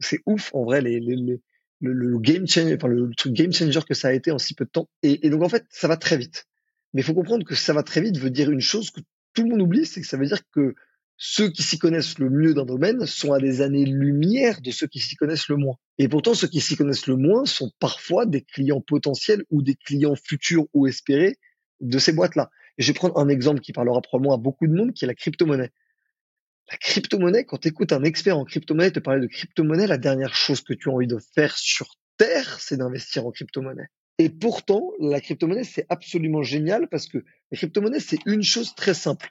[0.00, 4.30] C'est ouf, en vrai, le, game changer, le, truc game changer que ça a été
[4.30, 4.88] en si peu de temps.
[5.02, 6.46] Et, et donc, en fait, ça va très vite.
[6.92, 9.00] Mais il faut comprendre que ça va très vite veut dire une chose que
[9.36, 10.74] tout le monde oublie, c'est que ça veut dire que
[11.18, 14.98] ceux qui s'y connaissent le mieux d'un domaine sont à des années-lumière de ceux qui
[14.98, 15.76] s'y connaissent le moins.
[15.98, 19.74] Et pourtant, ceux qui s'y connaissent le moins sont parfois des clients potentiels ou des
[19.74, 21.36] clients futurs ou espérés
[21.80, 22.50] de ces boîtes-là.
[22.78, 25.14] Je vais prendre un exemple qui parlera probablement à beaucoup de monde, qui est la
[25.14, 25.70] crypto-monnaie.
[26.70, 30.34] La crypto-monnaie, quand tu écoutes un expert en crypto-monnaie te parler de crypto-monnaie, la dernière
[30.34, 33.88] chose que tu as envie de faire sur Terre, c'est d'investir en crypto-monnaie.
[34.18, 37.18] Et pourtant, la crypto-monnaie, c'est absolument génial parce que
[37.50, 39.28] la crypto-monnaie, c'est une chose très simple.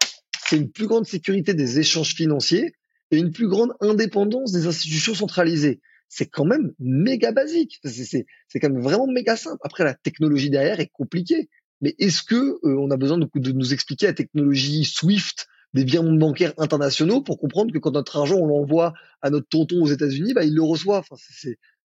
[0.48, 2.74] C'est une plus grande sécurité des échanges financiers
[3.10, 5.82] et une plus grande indépendance des institutions centralisées.
[6.08, 7.80] C'est quand même méga basique.
[7.84, 8.26] C'est
[8.62, 9.58] quand même vraiment méga simple.
[9.64, 11.50] Après, la technologie derrière est compliquée.
[11.82, 16.04] Mais est-ce que euh, on a besoin de, nous expliquer la technologie SWIFT des biens
[16.04, 20.34] bancaires internationaux pour comprendre que quand notre argent on l'envoie à notre tonton aux États-Unis,
[20.34, 21.00] bah, il le reçoit.
[21.00, 21.16] Enfin,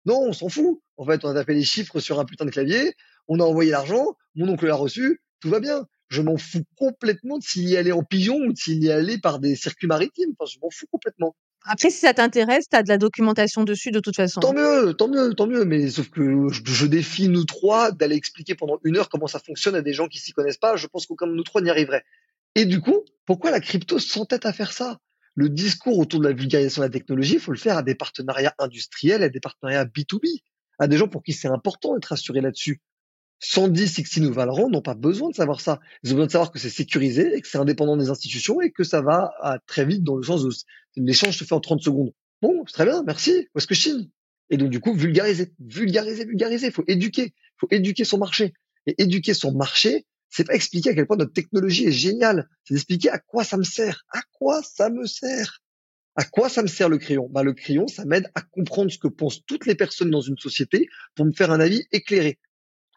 [0.07, 0.81] non, on s'en fout.
[0.97, 2.95] En fait, on a tapé les chiffres sur un putain de clavier,
[3.29, 5.87] on a envoyé l'argent, mon oncle l'a reçu, tout va bien.
[6.09, 9.39] Je m'en fous complètement de s'il y allait en pigeon ou s'il y allait par
[9.39, 10.33] des circuits maritimes.
[10.39, 11.37] Enfin, je m'en fous complètement.
[11.65, 14.41] Après, si ça t'intéresse, tu as de la documentation dessus de toute façon.
[14.41, 15.65] Tant mieux, tant mieux, tant mieux.
[15.65, 19.77] Mais sauf que je, défie nous trois d'aller expliquer pendant une heure comment ça fonctionne
[19.77, 20.77] à des gens qui s'y connaissent pas.
[20.77, 22.05] Je pense qu'aucun de nous trois n'y arriverait.
[22.57, 24.99] Et du coup, pourquoi la crypto s'entête à faire ça?
[25.41, 27.95] Le discours autour de la vulgarisation de la technologie, il faut le faire à des
[27.95, 30.43] partenariats industriels, à des partenariats B2B,
[30.79, 32.83] à des gens pour qui c'est important d'être assuré là-dessus.
[33.39, 35.81] 110, 16 ou Valorant n'ont pas besoin de savoir ça.
[36.03, 38.71] Ils ont besoin de savoir que c'est sécurisé et que c'est indépendant des institutions et
[38.71, 39.33] que ça va
[39.67, 40.51] très vite dans le sens où
[40.97, 42.13] l'échange se fait en 30 secondes.
[42.43, 43.49] Bon, c'est très bien, merci.
[43.55, 44.11] Où est-ce que Chine?
[44.51, 46.67] Et donc, du coup, vulgariser, vulgariser, vulgariser.
[46.67, 47.33] Il faut éduquer.
[47.33, 48.53] Il faut éduquer son marché.
[48.87, 52.75] Et éduquer son marché, c'est pas expliquer à quel point notre technologie est géniale, c'est
[52.75, 55.61] d'expliquer à quoi ça me sert, à quoi ça me sert?
[56.17, 57.29] À quoi ça me sert le crayon?
[57.31, 60.39] Bah, Le crayon, ça m'aide à comprendre ce que pensent toutes les personnes dans une
[60.39, 62.39] société pour me faire un avis éclairé.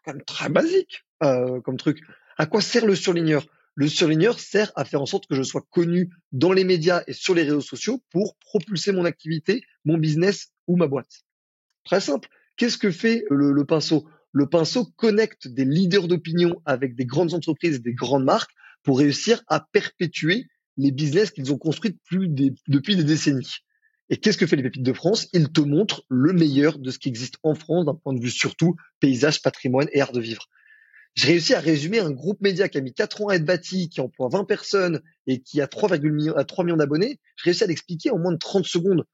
[0.06, 2.00] même très basique euh, comme truc.
[2.38, 3.46] À quoi sert le surligneur?
[3.76, 7.12] Le surligneur sert à faire en sorte que je sois connu dans les médias et
[7.12, 11.24] sur les réseaux sociaux pour propulser mon activité, mon business ou ma boîte.
[11.84, 12.28] Très simple.
[12.56, 14.06] Qu'est-ce que fait le pinceau?
[14.34, 18.50] Le pinceau connecte des leaders d'opinion avec des grandes entreprises des grandes marques
[18.82, 21.96] pour réussir à perpétuer les business qu'ils ont construits
[22.66, 23.58] depuis des, décennies.
[24.10, 25.28] Et qu'est-ce que fait les pépites de France?
[25.32, 28.28] Ils te montrent le meilleur de ce qui existe en France d'un point de vue
[28.28, 30.48] surtout paysage, patrimoine et art de vivre.
[31.14, 33.88] J'ai réussi à résumer un groupe média qui a mis 4 ans à être bâti,
[33.88, 37.20] qui emploie 20 personnes et qui a 3, millions, à 3 millions d'abonnés.
[37.36, 39.04] J'ai réussi à l'expliquer en moins de 30 secondes.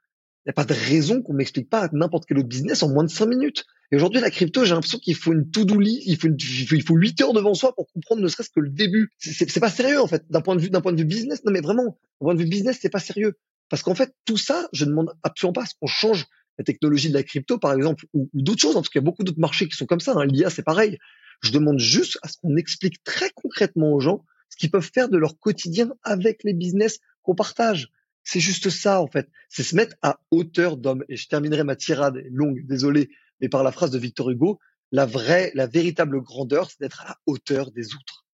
[0.46, 3.04] Il n'y a pas de raison qu'on m'explique pas n'importe quel autre business en moins
[3.04, 3.66] de 5 minutes.
[3.92, 6.94] Et aujourd'hui, la crypto, j'ai l'impression qu'il faut une to-do il faut, faut, il faut
[6.94, 9.10] 8 heures devant soi pour comprendre ne serait-ce que le début.
[9.18, 11.44] C'est pas sérieux, en fait, d'un point de vue, d'un point de vue business.
[11.44, 13.36] Non, mais vraiment, d'un point de vue business, c'est pas sérieux.
[13.68, 16.26] Parce qu'en fait, tout ça, je ne demande absolument pas à ce qu'on change
[16.58, 18.76] la technologie de la crypto, par exemple, ou, d'autres choses.
[18.76, 20.12] En tout cas, il y a beaucoup d'autres marchés qui sont comme ça.
[20.14, 20.24] Hein.
[20.24, 20.98] L'IA, c'est pareil.
[21.42, 25.08] Je demande juste à ce qu'on explique très concrètement aux gens ce qu'ils peuvent faire
[25.08, 27.90] de leur quotidien avec les business qu'on partage.
[28.24, 29.28] C'est juste ça, en fait.
[29.48, 31.04] C'est se mettre à hauteur d'homme.
[31.08, 34.58] Et je terminerai ma tirade longue, désolé, mais par la phrase de Victor Hugo,
[34.92, 38.26] la vraie, la véritable grandeur, c'est d'être à la hauteur des autres.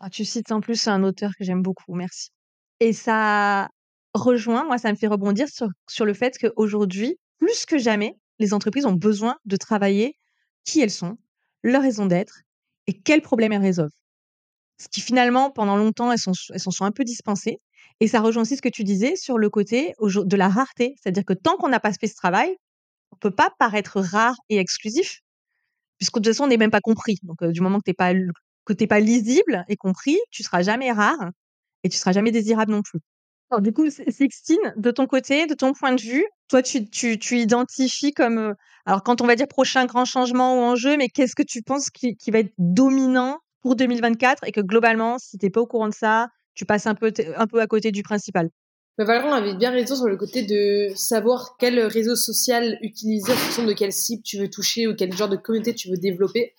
[0.00, 2.30] Ah, tu cites en plus un auteur que j'aime beaucoup, merci.
[2.80, 3.68] Et ça
[4.12, 8.54] rejoint, moi, ça me fait rebondir sur, sur le fait qu'aujourd'hui, plus que jamais, les
[8.54, 10.16] entreprises ont besoin de travailler
[10.64, 11.16] qui elles sont,
[11.62, 12.40] leur raison d'être
[12.86, 13.90] et quels problèmes elles résolvent.
[14.78, 17.58] Ce qui finalement, pendant longtemps, elles s'en elles sont un peu dispensées.
[18.00, 20.96] Et ça rejoint aussi ce que tu disais sur le côté de la rareté.
[21.00, 22.56] C'est-à-dire que tant qu'on n'a pas fait ce travail,
[23.14, 25.20] on peut pas paraître rare et exclusif,
[25.98, 27.18] puisque de toute façon, on n'est même pas compris.
[27.22, 31.30] Donc, du moment que tu n'es pas, pas lisible et compris, tu seras jamais rare
[31.84, 33.00] et tu seras jamais désirable non plus.
[33.50, 37.18] Alors, du coup, Sixtine, de ton côté, de ton point de vue, toi, tu, tu,
[37.18, 38.54] tu identifies comme,
[38.86, 41.90] alors quand on va dire prochain grand changement ou enjeu, mais qu'est-ce que tu penses
[41.90, 45.66] qui, qui va être dominant pour 2024 et que globalement, si tu n'es pas au
[45.66, 48.48] courant de ça, tu passes un peu, un peu à côté du principal?
[48.98, 53.64] Mais avait bien raison sur le côté de savoir quel réseau social utiliser en fonction
[53.64, 56.54] de quelle cible tu veux toucher ou quel genre de communauté tu veux développer.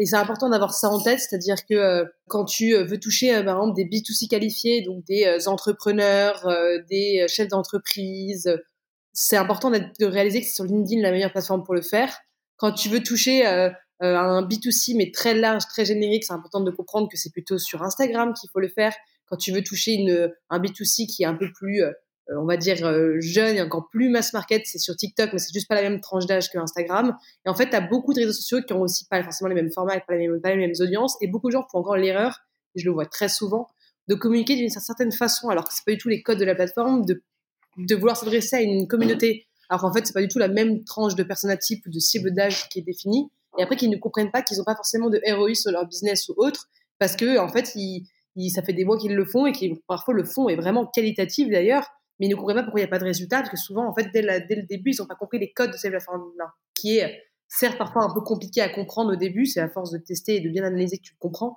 [0.00, 3.34] Et c'est important d'avoir ça en tête, c'est-à-dire que euh, quand tu euh, veux toucher
[3.34, 6.48] euh, par exemple des B2C qualifiés, donc des entrepreneurs,
[6.88, 8.50] des chefs d'entreprise,
[9.12, 12.16] c'est important de réaliser que c'est sur LinkedIn la meilleure plateforme pour le faire.
[12.56, 17.08] Quand tu veux toucher un B2C mais très large, très générique, c'est important de comprendre
[17.10, 18.94] que c'est plutôt sur Instagram qu'il faut le faire
[19.30, 21.92] quand tu veux toucher une, un B2C qui est un peu plus, euh,
[22.36, 25.52] on va dire, euh, jeune et encore plus mass market, c'est sur TikTok, mais c'est
[25.52, 27.16] juste pas la même tranche d'âge que Instagram.
[27.46, 29.54] Et en fait, tu as beaucoup de réseaux sociaux qui ont aussi pas forcément les
[29.54, 31.16] mêmes formats, pas les mêmes, pas les mêmes audiences.
[31.20, 32.40] Et beaucoup de gens font encore l'erreur,
[32.74, 33.68] et je le vois très souvent,
[34.08, 36.56] de communiquer d'une certaine façon, alors que c'est pas du tout les codes de la
[36.56, 37.22] plateforme, de,
[37.78, 40.84] de vouloir s'adresser à une communauté, alors qu'en fait, c'est pas du tout la même
[40.84, 43.30] tranche de persona type ou de cible d'âge qui est définie.
[43.58, 46.28] Et après, qu'ils ne comprennent pas qu'ils n'ont pas forcément de ROI sur leur business
[46.28, 49.52] ou autre, parce que, en fait, ils, ça fait des mois qu'ils le font et
[49.52, 51.86] qui parfois le font est vraiment qualitatif d'ailleurs,
[52.18, 53.88] mais ils ne comprennent pas pourquoi il n'y a pas de résultat parce que souvent,
[53.88, 56.98] en fait, dès, le début, ils n'ont pas compris les codes de cette plateforme-là, qui
[56.98, 60.36] est certes parfois un peu compliqué à comprendre au début, c'est à force de tester
[60.36, 61.56] et de bien analyser que tu comprends.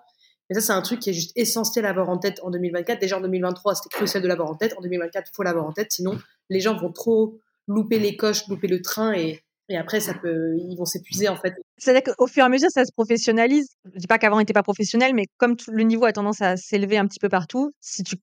[0.49, 2.99] Mais ça, c'est un truc qui est juste essentiel à avoir en tête en 2024.
[2.99, 4.73] Déjà en 2023, c'était crucial de l'avoir en tête.
[4.77, 6.17] En 2024, il faut l'avoir en tête, sinon
[6.49, 9.41] les gens vont trop louper les coches, louper le train et
[9.73, 11.55] et après, ça peut, ils vont s'épuiser en fait.
[11.77, 13.69] C'est-à-dire qu'au fur et à mesure, ça se professionnalise.
[13.91, 16.57] Je dis pas qu'avant, on n'était pas professionnel, mais comme le niveau a tendance à
[16.57, 18.17] s'élever un petit peu partout, si tu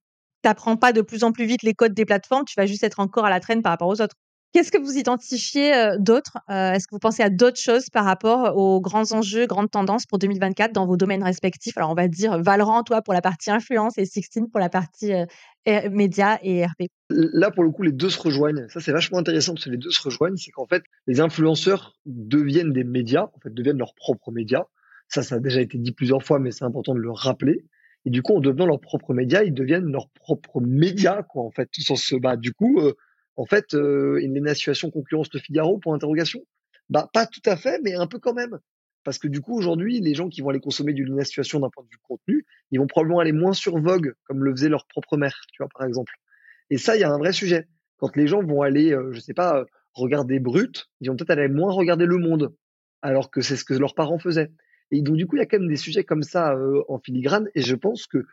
[0.45, 3.01] n'apprends pas de plus en plus vite les codes des plateformes, tu vas juste être
[3.01, 4.15] encore à la traîne par rapport aux autres.
[4.53, 8.05] Qu'est-ce que vous identifiez euh, d'autres euh, Est-ce que vous pensez à d'autres choses par
[8.05, 11.77] rapport aux grands enjeux, grandes tendances pour 2024 dans vos domaines respectifs?
[11.79, 15.13] Alors, on va dire Valorant, toi, pour la partie influence et Sixteen pour la partie
[15.13, 16.89] euh, médias et RP.
[17.11, 18.67] Là, pour le coup, les deux se rejoignent.
[18.71, 20.37] Ça, c'est vachement intéressant parce que les deux se rejoignent.
[20.37, 24.65] C'est qu'en fait, les influenceurs deviennent des médias, en fait, deviennent leurs propres médias.
[25.07, 27.65] Ça, ça a déjà été dit plusieurs fois, mais c'est important de le rappeler.
[28.05, 31.51] Et du coup, en devenant leurs propres médias, ils deviennent leurs propres médias, quoi, en
[31.51, 32.37] fait, tout ce bas.
[32.37, 32.95] Du coup, euh,
[33.37, 36.40] en fait, euh, une situation concurrence de Figaro pour interrogation?
[36.88, 38.59] Bah, pas tout à fait, mais un peu quand même.
[39.05, 41.85] Parce que du coup, aujourd'hui, les gens qui vont aller consommer du Situation d'un point
[41.85, 45.16] de vue contenu, ils vont probablement aller moins sur Vogue, comme le faisait leur propre
[45.16, 46.13] mère, tu vois, par exemple.
[46.69, 47.67] Et ça, il y a un vrai sujet.
[47.96, 51.48] Quand les gens vont aller, euh, je sais pas, regarder Brut, ils vont peut-être aller
[51.48, 52.54] moins regarder Le Monde,
[53.02, 54.52] alors que c'est ce que leurs parents faisaient.
[54.90, 56.98] Et donc, du coup, il y a quand même des sujets comme ça euh, en
[56.98, 57.48] filigrane.
[57.54, 58.27] Et je pense que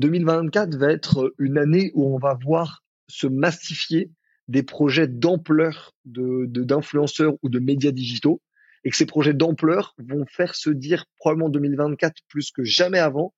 [0.00, 4.10] 2024 va être une année où on va voir se massifier
[4.50, 8.42] des projets d'ampleur d'influenceurs ou de médias digitaux
[8.82, 13.32] et que ces projets d'ampleur vont faire se dire probablement 2024 plus que jamais avant,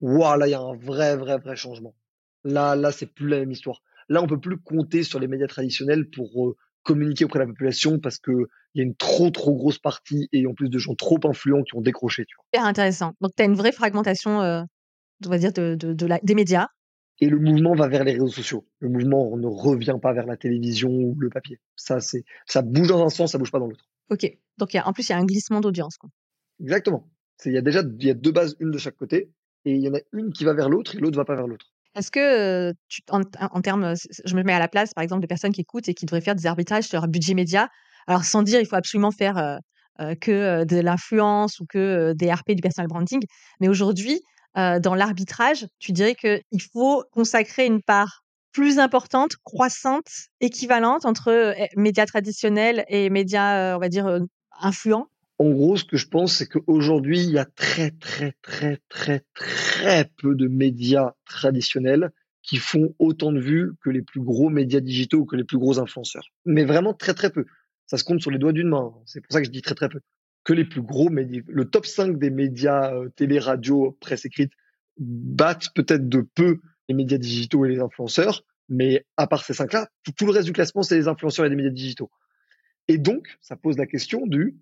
[0.00, 1.94] waouh, là il y a un vrai vrai vrai changement.
[2.42, 3.82] Là là c'est plus la même histoire.
[4.08, 7.48] Là on peut plus compter sur les médias traditionnels pour euh, communiquer auprès de la
[7.48, 8.32] population parce que
[8.74, 11.62] il y a une trop trop grosse partie et en plus de gens trop influents
[11.62, 12.24] qui ont décroché.
[12.24, 12.34] Tu.
[12.52, 13.12] Super intéressant.
[13.20, 14.62] Donc tu as une vraie fragmentation, euh,
[15.24, 16.66] on va dire, des médias.
[17.20, 18.66] Et le mouvement va vers les réseaux sociaux.
[18.80, 21.60] Le mouvement ne revient pas vers la télévision ou le papier.
[21.76, 23.88] Ça, c'est, ça bouge dans un sens, ça bouge pas dans l'autre.
[24.10, 24.26] Ok.
[24.58, 25.96] Donc, y a, en plus, il y a un glissement d'audience.
[25.98, 26.10] Quoi.
[26.60, 27.08] Exactement.
[27.44, 29.30] Il y a déjà y a deux bases, une de chaque côté,
[29.64, 31.46] et il y en a une qui va vers l'autre et l'autre va pas vers
[31.46, 31.66] l'autre.
[31.94, 33.94] Est-ce que, tu, en, en termes,
[34.24, 36.20] je me mets à la place, par exemple, de personnes qui écoutent et qui devraient
[36.20, 37.68] faire des arbitrages sur leur budget média,
[38.06, 39.58] alors sans dire il faut absolument faire euh,
[40.00, 43.20] euh, que de l'influence ou que des RP du personal branding,
[43.60, 44.20] mais aujourd'hui,
[44.54, 52.06] dans l'arbitrage, tu dirais qu'il faut consacrer une part plus importante, croissante, équivalente entre médias
[52.06, 54.20] traditionnels et médias, on va dire,
[54.60, 55.08] influents?
[55.38, 59.24] En gros, ce que je pense, c'est qu'aujourd'hui, il y a très, très, très, très,
[59.34, 62.10] très peu de médias traditionnels
[62.42, 65.58] qui font autant de vues que les plus gros médias digitaux ou que les plus
[65.58, 66.28] gros influenceurs.
[66.44, 67.46] Mais vraiment très, très peu.
[67.86, 68.92] Ça se compte sur les doigts d'une main.
[69.06, 70.00] C'est pour ça que je dis très, très peu
[70.44, 74.52] que les plus gros médias, le top 5 des médias euh, télé, radio, presse écrite
[74.98, 79.88] battent peut-être de peu les médias digitaux et les influenceurs, mais à part ces cinq-là,
[80.16, 82.10] tout, le reste du classement, c'est les influenceurs et les médias digitaux.
[82.88, 84.56] Et donc, ça pose la question du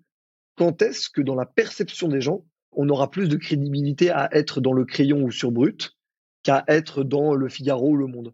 [0.55, 4.61] quand est-ce que dans la perception des gens, on aura plus de crédibilité à être
[4.61, 5.97] dans le crayon ou sur Brut
[6.43, 8.33] qu'à être dans le Figaro ou le Monde?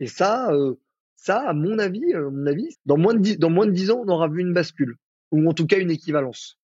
[0.00, 0.74] Et ça, euh,
[1.16, 3.90] ça, à mon avis, euh, mon avis, dans moins de dix, dans moins de dix
[3.90, 4.96] ans, on aura vu une bascule
[5.34, 6.58] ou en tout cas une équivalence.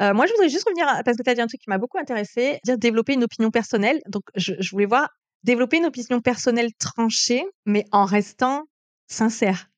[0.00, 1.78] Euh, moi, je voudrais juste revenir, parce que tu as dit un truc qui m'a
[1.78, 4.00] beaucoup intéressé, dire développer une opinion personnelle.
[4.08, 5.10] Donc, je, je, voulais voir
[5.42, 8.64] développer une opinion personnelle tranchée, mais en restant
[9.08, 9.68] sincère.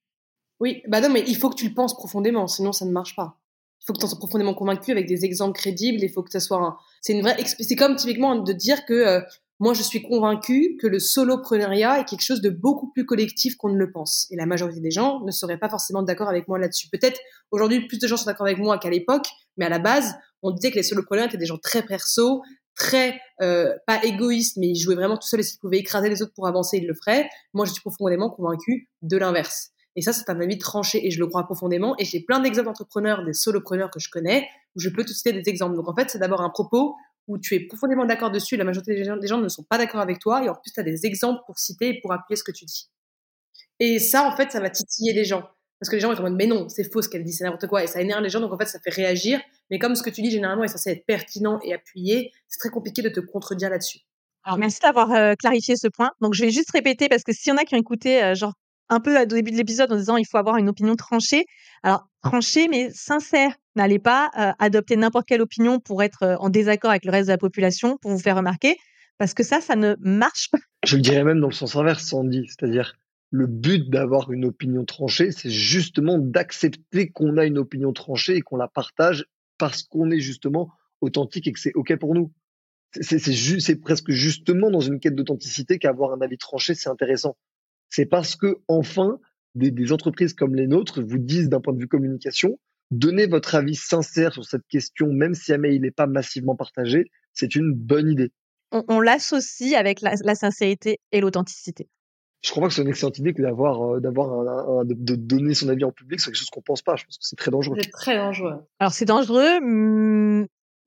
[0.61, 3.17] Oui, bah non, mais il faut que tu le penses profondément, sinon ça ne marche
[3.17, 3.41] pas.
[3.81, 5.99] Il faut que tu en sois profondément convaincu avec des exemples crédibles.
[6.05, 6.77] Il faut que ça soit un...
[7.01, 7.37] C'est une vraie.
[7.45, 9.21] C'est comme typiquement de dire que euh,
[9.63, 13.69] moi, je suis convaincue que le solopreneuriat est quelque chose de beaucoup plus collectif qu'on
[13.69, 14.27] ne le pense.
[14.33, 16.89] Et la majorité des gens ne seraient pas forcément d'accord avec moi là-dessus.
[16.91, 17.21] Peut-être
[17.53, 20.51] aujourd'hui, plus de gens sont d'accord avec moi qu'à l'époque, mais à la base, on
[20.51, 22.43] disait que les solopreneurs étaient des gens très perso,
[22.75, 26.23] très euh, pas égoïstes, mais ils jouaient vraiment tout seuls et s'ils pouvaient écraser les
[26.23, 27.31] autres pour avancer, ils le feraient.
[27.55, 29.71] Moi, je suis profondément convaincue de l'inverse.
[29.95, 31.95] Et ça, c'est un avis tranché et je le crois profondément.
[32.01, 35.33] Et j'ai plein d'exemples d'entrepreneurs, des solopreneurs que je connais, où je peux te citer
[35.33, 35.77] des exemples.
[35.77, 36.97] Donc en fait, c'est d'abord un propos
[37.29, 40.19] où tu es profondément d'accord dessus, la majorité des gens, ne sont pas d'accord avec
[40.19, 42.53] toi, et en plus, tu as des exemples pour citer et pour appuyer ce que
[42.53, 42.91] tu dis.
[43.79, 45.49] Et ça, en fait, ça va titiller les gens.
[45.81, 47.67] Parce que les gens ils mode, mais non, c'est faux ce qu'elle dit, c'est n'importe
[47.67, 49.41] quoi, et ça énerve les gens, donc en fait, ça fait réagir.
[49.71, 52.71] Mais comme ce que tu dis, généralement, est censé être pertinent et appuyé, c'est très
[52.71, 54.01] compliqué de te contredire là-dessus.
[54.45, 56.11] Alors, merci d'avoir euh, clarifié ce point.
[56.21, 58.35] Donc, je vais juste répéter, parce que s'il y en a qui ont écouté, euh,
[58.35, 58.55] genre,
[58.89, 61.47] un peu au début de l'épisode en disant il faut avoir une opinion tranchée.
[61.83, 63.55] Alors, tranchée, mais sincère.
[63.77, 67.27] N'allez pas euh, adopter n'importe quelle opinion pour être euh, en désaccord avec le reste
[67.27, 68.77] de la population, pour vous faire remarquer,
[69.19, 70.59] parce que ça, ça ne marche pas.
[70.85, 72.47] Je le dirais même dans le sens inverse, Sandy.
[72.49, 72.95] C'est-à-dire,
[73.31, 78.43] le but d'avoir une opinion tranchée, c'est justement d'accepter qu'on a une opinion tranchée et
[78.43, 79.25] qu'on la partage
[79.59, 80.71] parce qu'on est justement
[81.01, 82.33] authentique et que c'est OK pour nous.
[83.01, 87.37] C'est presque justement dans une quête d'authenticité qu'avoir un avis tranché, c'est intéressant
[87.93, 89.21] c'est parce que enfin
[89.55, 92.59] des, entreprises comme les nôtres vous disent d'un point de vue communication,
[92.91, 97.11] donnez votre avis sincère sur cette question, même si jamais il n'est pas massivement partagé,
[97.33, 98.33] c'est une bonne idée.
[98.71, 101.89] On, l'associe avec la, sincérité et l'authenticité.
[102.43, 105.69] Je crois pas que c'est une excellente idée que d'avoir euh, d'avoir de, donner son
[105.69, 106.97] avis en public sur quelque chose qu'on pense pas.
[106.97, 107.77] Je pense que c'est très dangereux.
[107.81, 108.55] C'est très dangereux.
[108.81, 109.61] Alors c'est dangereux,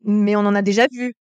[0.03, 1.13] mais on en a déjà vu.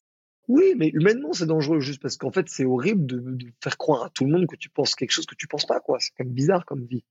[0.48, 4.10] Oui, mais humainement, c'est dangereux juste parce qu'en fait, c'est horrible de, faire croire à
[4.10, 6.00] tout le monde que tu penses quelque chose que tu penses pas, quoi.
[6.00, 7.04] C'est quand même bizarre comme vie.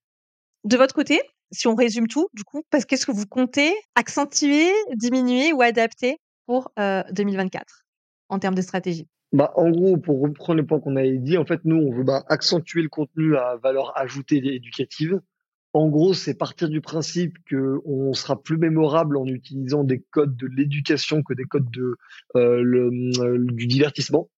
[0.65, 4.71] De votre côté, si on résume tout, du coup, parce qu'est-ce que vous comptez accentuer,
[4.95, 7.67] diminuer ou adapter pour 2024 euh,
[8.29, 9.09] en termes de stratégie?
[9.33, 12.05] Bah, en gros, pour reprendre les points qu'on avait dit, en fait, nous, on veut
[12.05, 15.21] bah, accentuer le contenu à valeur ajoutée éducative,
[15.75, 20.47] en gros, c'est partir du principe qu'on sera plus mémorable en utilisant des codes de
[20.47, 21.97] l'éducation que des codes de
[22.37, 22.91] euh, le,
[23.21, 24.29] euh, du divertissement.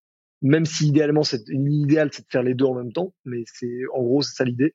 [0.43, 3.81] Même si idéalement, c'est l'idéal, c'est de faire les deux en même temps, mais c'est
[3.93, 4.75] en gros, c'est ça l'idée.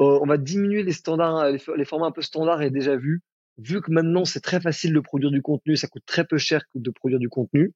[0.00, 3.22] Euh, on va diminuer les standards, les, les, formats un peu standards et déjà vus.
[3.58, 6.64] Vu que maintenant, c'est très facile de produire du contenu, ça coûte très peu cher
[6.74, 7.72] de produire du contenu,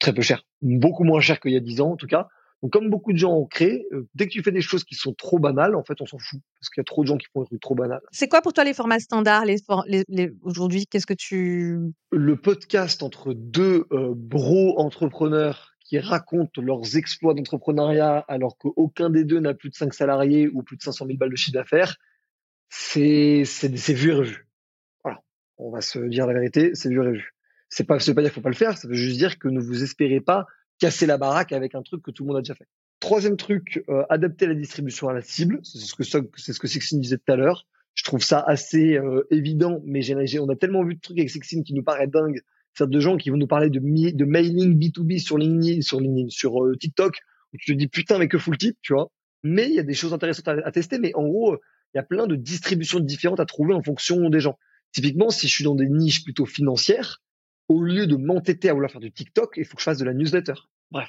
[0.00, 2.28] très peu cher, beaucoup moins cher qu'il y a dix ans en tout cas.
[2.62, 4.96] Donc, comme beaucoup de gens ont créé, euh, dès que tu fais des choses qui
[4.96, 7.16] sont trop banales, en fait, on s'en fout parce qu'il y a trop de gens
[7.16, 8.00] qui font des trucs trop banales.
[8.10, 9.58] C'est quoi pour toi les formats standards les,
[10.08, 11.78] les, aujourd'hui Qu'est-ce que tu
[12.10, 19.24] Le podcast entre deux euh, bros entrepreneurs qui racontent leurs exploits d'entrepreneuriat alors qu'aucun des
[19.24, 21.96] deux n'a plus de 5 salariés ou plus de 500 000 balles de chiffre d'affaires,
[22.68, 24.46] c'est c'est vu et revu.
[25.02, 25.22] Voilà,
[25.56, 27.34] on va se dire la vérité, c'est vu et revu.
[27.70, 29.38] C'est pas, ça veut pas dire qu'il faut pas le faire, ça veut juste dire
[29.38, 30.46] que ne vous espérez pas
[30.78, 32.68] casser la baraque avec un truc que tout le monde a déjà fait.
[33.00, 35.60] Troisième truc, euh, adapter la distribution à la cible.
[35.62, 37.66] C'est ce que c'est ce que Sixine disait tout à l'heure.
[37.94, 41.30] Je trouve ça assez euh, évident, mais j'ai, on a tellement vu de trucs avec
[41.30, 42.42] Sexine qui nous paraît dingue.
[42.78, 46.76] C'est de gens qui vont nous parler de, mailing B2B sur LinkedIn, sur sur euh,
[46.76, 47.16] TikTok,
[47.52, 49.10] où tu te dis putain, mais que fout le type, tu vois.
[49.42, 52.04] Mais il y a des choses intéressantes à, tester, mais en gros, il y a
[52.04, 54.56] plein de distributions différentes à trouver en fonction des gens.
[54.92, 57.20] Typiquement, si je suis dans des niches plutôt financières,
[57.68, 60.04] au lieu de m'entêter à vouloir faire du TikTok, il faut que je fasse de
[60.04, 60.54] la newsletter.
[60.92, 61.08] Bref.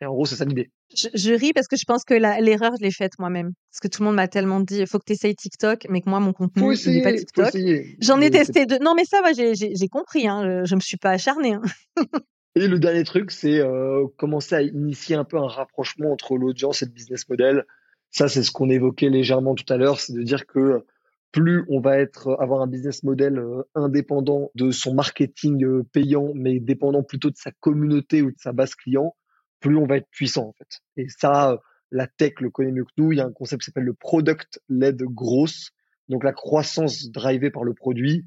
[0.00, 0.70] Et en gros, c'est ça l'idée.
[0.94, 3.52] Je, ris parce que je pense que l'erreur, je l'ai faite moi-même.
[3.72, 6.02] Parce que tout le monde m'a tellement dit, il faut que tu essayes TikTok, mais
[6.02, 7.56] que moi, mon contenu, n'est pas TikTok.
[8.00, 8.78] J'en ai testé deux.
[8.78, 10.28] Non, mais ça va, j'ai compris.
[10.28, 11.54] Hein, je ne me suis pas acharnée.
[11.54, 11.62] Hein.
[12.56, 16.82] et le dernier truc, c'est euh, commencer à initier un peu un rapprochement entre l'audience
[16.82, 17.64] et le business model.
[18.10, 20.84] Ça, c'est ce qu'on évoquait légèrement tout à l'heure, c'est de dire que
[21.32, 26.32] plus on va être avoir un business model euh, indépendant de son marketing euh, payant,
[26.34, 29.14] mais dépendant plutôt de sa communauté ou de sa base client,
[29.60, 30.80] plus on va être puissant en fait.
[30.96, 31.58] Et ça,
[31.90, 33.12] la tech le connaît mieux que nous.
[33.12, 35.70] Il y a un concept qui s'appelle le product led growth,
[36.08, 38.24] donc la croissance drivée par le produit.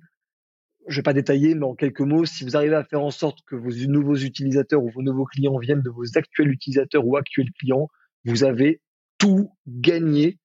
[0.87, 3.39] Je vais pas détailler, mais en quelques mots, si vous arrivez à faire en sorte
[3.45, 7.51] que vos nouveaux utilisateurs ou vos nouveaux clients viennent de vos actuels utilisateurs ou actuels
[7.59, 7.89] clients,
[8.25, 8.81] vous avez
[9.17, 10.39] tout gagné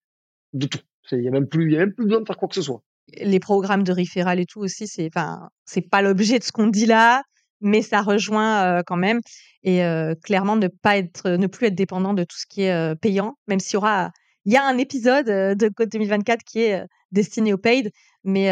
[0.52, 0.80] de tout.
[1.12, 2.54] Il y a même plus, il y a même plus besoin de faire quoi que
[2.54, 2.82] ce soit.
[3.18, 6.66] Les programmes de référal et tout aussi, c'est, enfin, c'est pas l'objet de ce qu'on
[6.66, 7.22] dit là,
[7.64, 9.20] mais ça rejoint quand même.
[9.64, 9.82] Et
[10.22, 13.58] clairement, ne pas être, ne plus être dépendant de tout ce qui est payant, même
[13.58, 14.12] s'il y aura,
[14.44, 17.90] il y a un épisode de Code 2024 qui est destiné au paid,
[18.24, 18.46] mais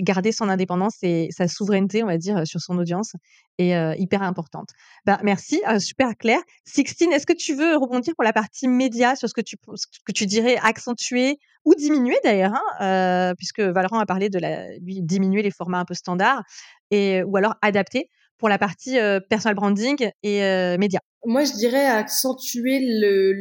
[0.00, 3.12] garder son indépendance et sa souveraineté, on va dire, sur son audience
[3.58, 4.70] est hyper importante.
[5.04, 6.38] Ben, merci, super clair.
[6.64, 10.12] Sixtine, est-ce que tu veux rebondir pour la partie média sur ce que tu, que
[10.12, 14.38] tu dirais accentuer ou diminuer d'ailleurs, hein, puisque Valorant a parlé de
[14.80, 16.42] lui, diminuer les formats un peu standards,
[16.90, 18.08] et, ou alors adapter?
[18.38, 18.96] Pour la partie
[19.28, 20.40] personal branding et
[20.78, 22.80] médias Moi, je dirais accentuer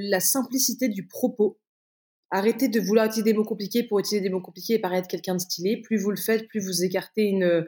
[0.09, 1.57] la simplicité du propos.
[2.31, 5.35] Arrêtez de vouloir utiliser des mots compliqués pour utiliser des mots compliqués et paraître quelqu'un
[5.35, 5.81] de stylé.
[5.81, 7.65] Plus vous le faites, plus vous écartez une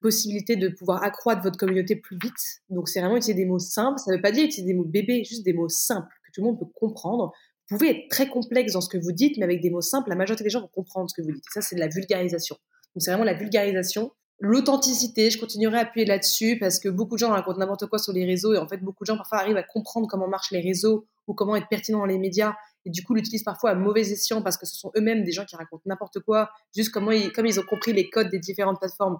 [0.00, 2.62] possibilité de pouvoir accroître votre communauté plus vite.
[2.70, 3.98] Donc, c'est vraiment utiliser des mots simples.
[3.98, 6.40] Ça ne veut pas dire utiliser des mots bébés, juste des mots simples que tout
[6.40, 7.32] le monde peut comprendre.
[7.68, 10.08] Vous pouvez être très complexe dans ce que vous dites, mais avec des mots simples,
[10.08, 11.44] la majorité des gens vont comprendre ce que vous dites.
[11.52, 12.56] ça, c'est de la vulgarisation.
[12.94, 17.18] Donc, c'est vraiment la vulgarisation L'authenticité, je continuerai à appuyer là-dessus parce que beaucoup de
[17.18, 19.56] gens racontent n'importe quoi sur les réseaux et en fait beaucoup de gens parfois arrivent
[19.56, 23.02] à comprendre comment marchent les réseaux ou comment être pertinent dans les médias et du
[23.02, 25.82] coup l'utilisent parfois à mauvais escient parce que ce sont eux-mêmes des gens qui racontent
[25.86, 29.18] n'importe quoi juste comment ils, comme ils ont compris les codes des différentes plateformes.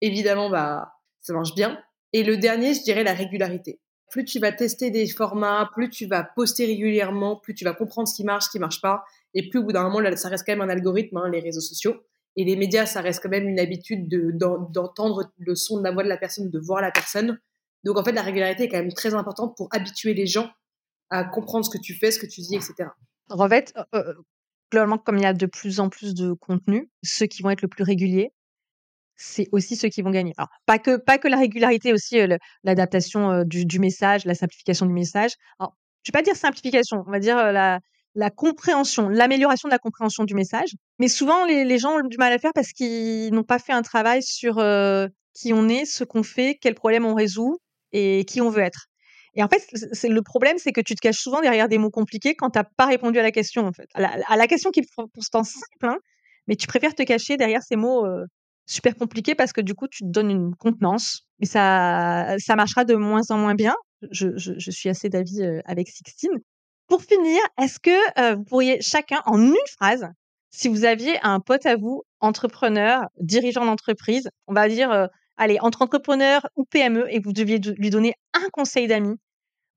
[0.00, 0.92] Évidemment, bah
[1.22, 1.78] ça marche bien.
[2.12, 3.80] Et le dernier, je dirais la régularité.
[4.10, 8.06] Plus tu vas tester des formats, plus tu vas poster régulièrement, plus tu vas comprendre
[8.06, 9.04] ce qui marche, ce qui marche pas,
[9.34, 11.60] et plus au bout d'un moment, ça reste quand même un algorithme, hein, les réseaux
[11.60, 11.96] sociaux.
[12.36, 16.02] Et les médias, ça reste quand même une habitude d'entendre le son de la voix
[16.02, 17.38] de la personne, de voir la personne.
[17.84, 20.50] Donc en fait, la régularité est quand même très importante pour habituer les gens
[21.10, 22.88] à comprendre ce que tu fais, ce que tu dis, etc.
[23.28, 24.14] En fait, euh, euh,
[24.70, 27.60] globalement, comme il y a de plus en plus de contenu, ceux qui vont être
[27.60, 28.32] le plus réguliers,
[29.16, 30.32] c'est aussi ceux qui vont gagner.
[30.38, 34.86] Alors, pas que, pas que la régularité, aussi euh, l'adaptation du, du, message, la simplification
[34.86, 35.32] du message.
[35.58, 37.80] Alors, je vais pas dire simplification, on va dire la,
[38.14, 40.70] la compréhension, l'amélioration de la compréhension du message.
[40.98, 43.82] Mais souvent, les, gens ont du mal à faire parce qu'ils n'ont pas fait un
[43.82, 47.58] travail sur euh, qui on est, ce qu'on fait, quel problème on résout
[47.92, 48.86] et qui on veut être.
[49.34, 51.90] Et en fait, c'est le problème, c'est que tu te caches souvent derrière des mots
[51.90, 53.88] compliqués quand tu n'as pas répondu à la question, en fait.
[53.94, 54.82] À la, question qui
[55.14, 55.96] pourtant simple, hein,
[56.46, 58.26] mais tu préfères te cacher derrière ces mots euh,
[58.66, 61.26] super compliqués parce que du coup, tu te donnes une contenance.
[61.38, 63.74] Mais ça, ça marchera de moins en moins bien.
[64.10, 66.38] Je, je suis assez d'avis euh, avec Sixtine.
[66.88, 70.06] Pour finir, est-ce que vous pourriez chacun, en une phrase,
[70.50, 75.82] si vous aviez un pote à vous, entrepreneur, dirigeant d'entreprise, on va dire, allez, entre
[75.82, 79.16] entrepreneur ou PME, et vous deviez lui donner un conseil d'amis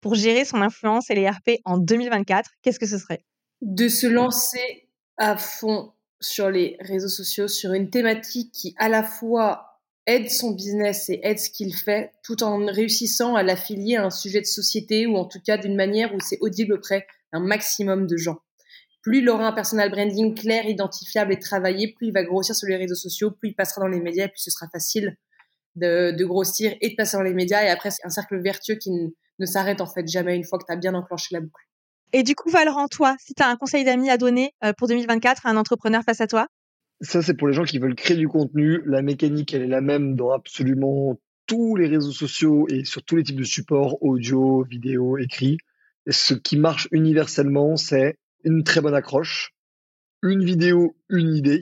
[0.01, 3.23] pour gérer son influence et les RP en 2024, qu'est-ce que ce serait?
[3.61, 9.03] De se lancer à fond sur les réseaux sociaux, sur une thématique qui à la
[9.03, 9.74] fois
[10.07, 14.09] aide son business et aide ce qu'il fait, tout en réussissant à l'affilier à un
[14.09, 18.07] sujet de société ou en tout cas d'une manière où c'est audible auprès d'un maximum
[18.07, 18.37] de gens.
[19.01, 22.67] Plus il aura un personal branding clair, identifiable et travaillé, plus il va grossir sur
[22.67, 25.15] les réseaux sociaux, plus il passera dans les médias, plus ce sera facile
[25.75, 27.63] de, grossir et de passer dans les médias.
[27.63, 30.65] Et après, c'est un cercle vertueux qui ne, s'arrête en fait jamais une fois que
[30.65, 31.63] tu as bien enclenché la boucle.
[32.13, 34.87] Et du coup, Valorant, toi, si tu as un conseil d'amis à donner euh, pour
[34.87, 36.47] 2024 à un entrepreneur face à toi,
[37.01, 38.81] ça, c'est pour les gens qui veulent créer du contenu.
[38.85, 43.17] La mécanique, elle est la même dans absolument tous les réseaux sociaux et sur tous
[43.17, 45.57] les types de supports, audio, vidéo, écrit.
[46.09, 49.53] ce qui marche universellement, c'est une très bonne accroche,
[50.23, 51.61] une vidéo, une idée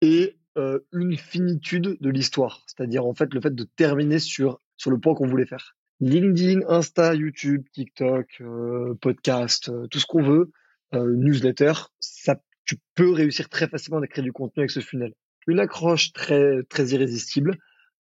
[0.00, 2.64] et euh, une finitude de l'histoire.
[2.66, 5.76] C'est-à-dire, en fait, le fait de terminer sur, sur le point qu'on voulait faire.
[6.00, 10.50] LinkedIn, Insta, YouTube, TikTok, euh, podcast, euh, tout ce qu'on veut,
[10.92, 15.12] newsletter, ça tu peux réussir très facilement à créer du contenu avec ce funnel.
[15.46, 17.58] Une accroche très, très irrésistible,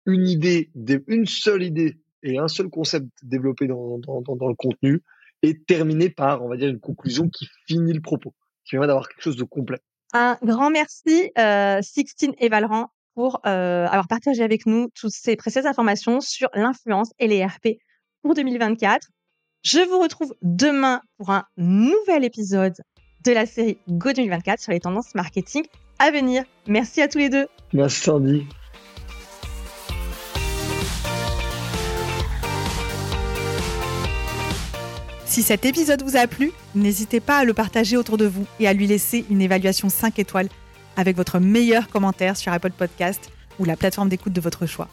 [0.07, 0.71] une idée,
[1.09, 5.03] une seule idée et un seul concept développé dans, le contenu
[5.43, 8.35] et terminé par, on va dire, une conclusion qui finit le propos,
[8.65, 9.79] qui permet d'avoir quelque chose de complet.
[10.13, 15.37] Un grand merci, euh, Sixtine et Valran, pour euh, avoir partagé avec nous toutes ces
[15.37, 17.79] précieuses informations sur l'influence et les RP
[18.23, 19.09] pour 2024.
[19.65, 22.75] Je vous retrouve demain pour un nouvel épisode
[23.27, 25.65] de la série Go 2024 sur les tendances marketing
[25.99, 26.45] à venir.
[26.67, 27.47] Merci à tous les deux.
[27.73, 28.47] Merci Sandy.
[35.25, 38.69] Si cet épisode vous a plu, n'hésitez pas à le partager autour de vous et
[38.69, 40.49] à lui laisser une évaluation 5 étoiles
[40.97, 44.89] avec votre meilleur commentaire sur Apple Podcast ou la plateforme d'écoute de votre choix.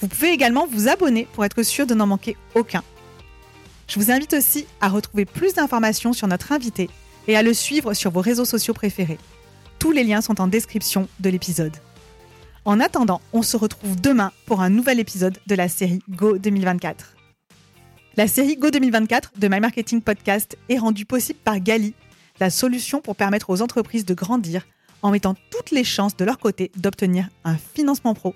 [0.00, 2.82] Vous pouvez également vous abonner pour être sûr de n'en manquer aucun.
[3.88, 6.88] Je vous invite aussi à retrouver plus d'informations sur notre invité
[7.28, 9.18] et à le suivre sur vos réseaux sociaux préférés.
[9.78, 11.76] Tous les liens sont en description de l'épisode.
[12.64, 17.14] En attendant, on se retrouve demain pour un nouvel épisode de la série Go 2024.
[18.16, 21.94] La série Go 2024 de My Marketing Podcast est rendue possible par Gali,
[22.40, 24.66] la solution pour permettre aux entreprises de grandir
[25.02, 28.34] en mettant toutes les chances de leur côté d'obtenir un financement pro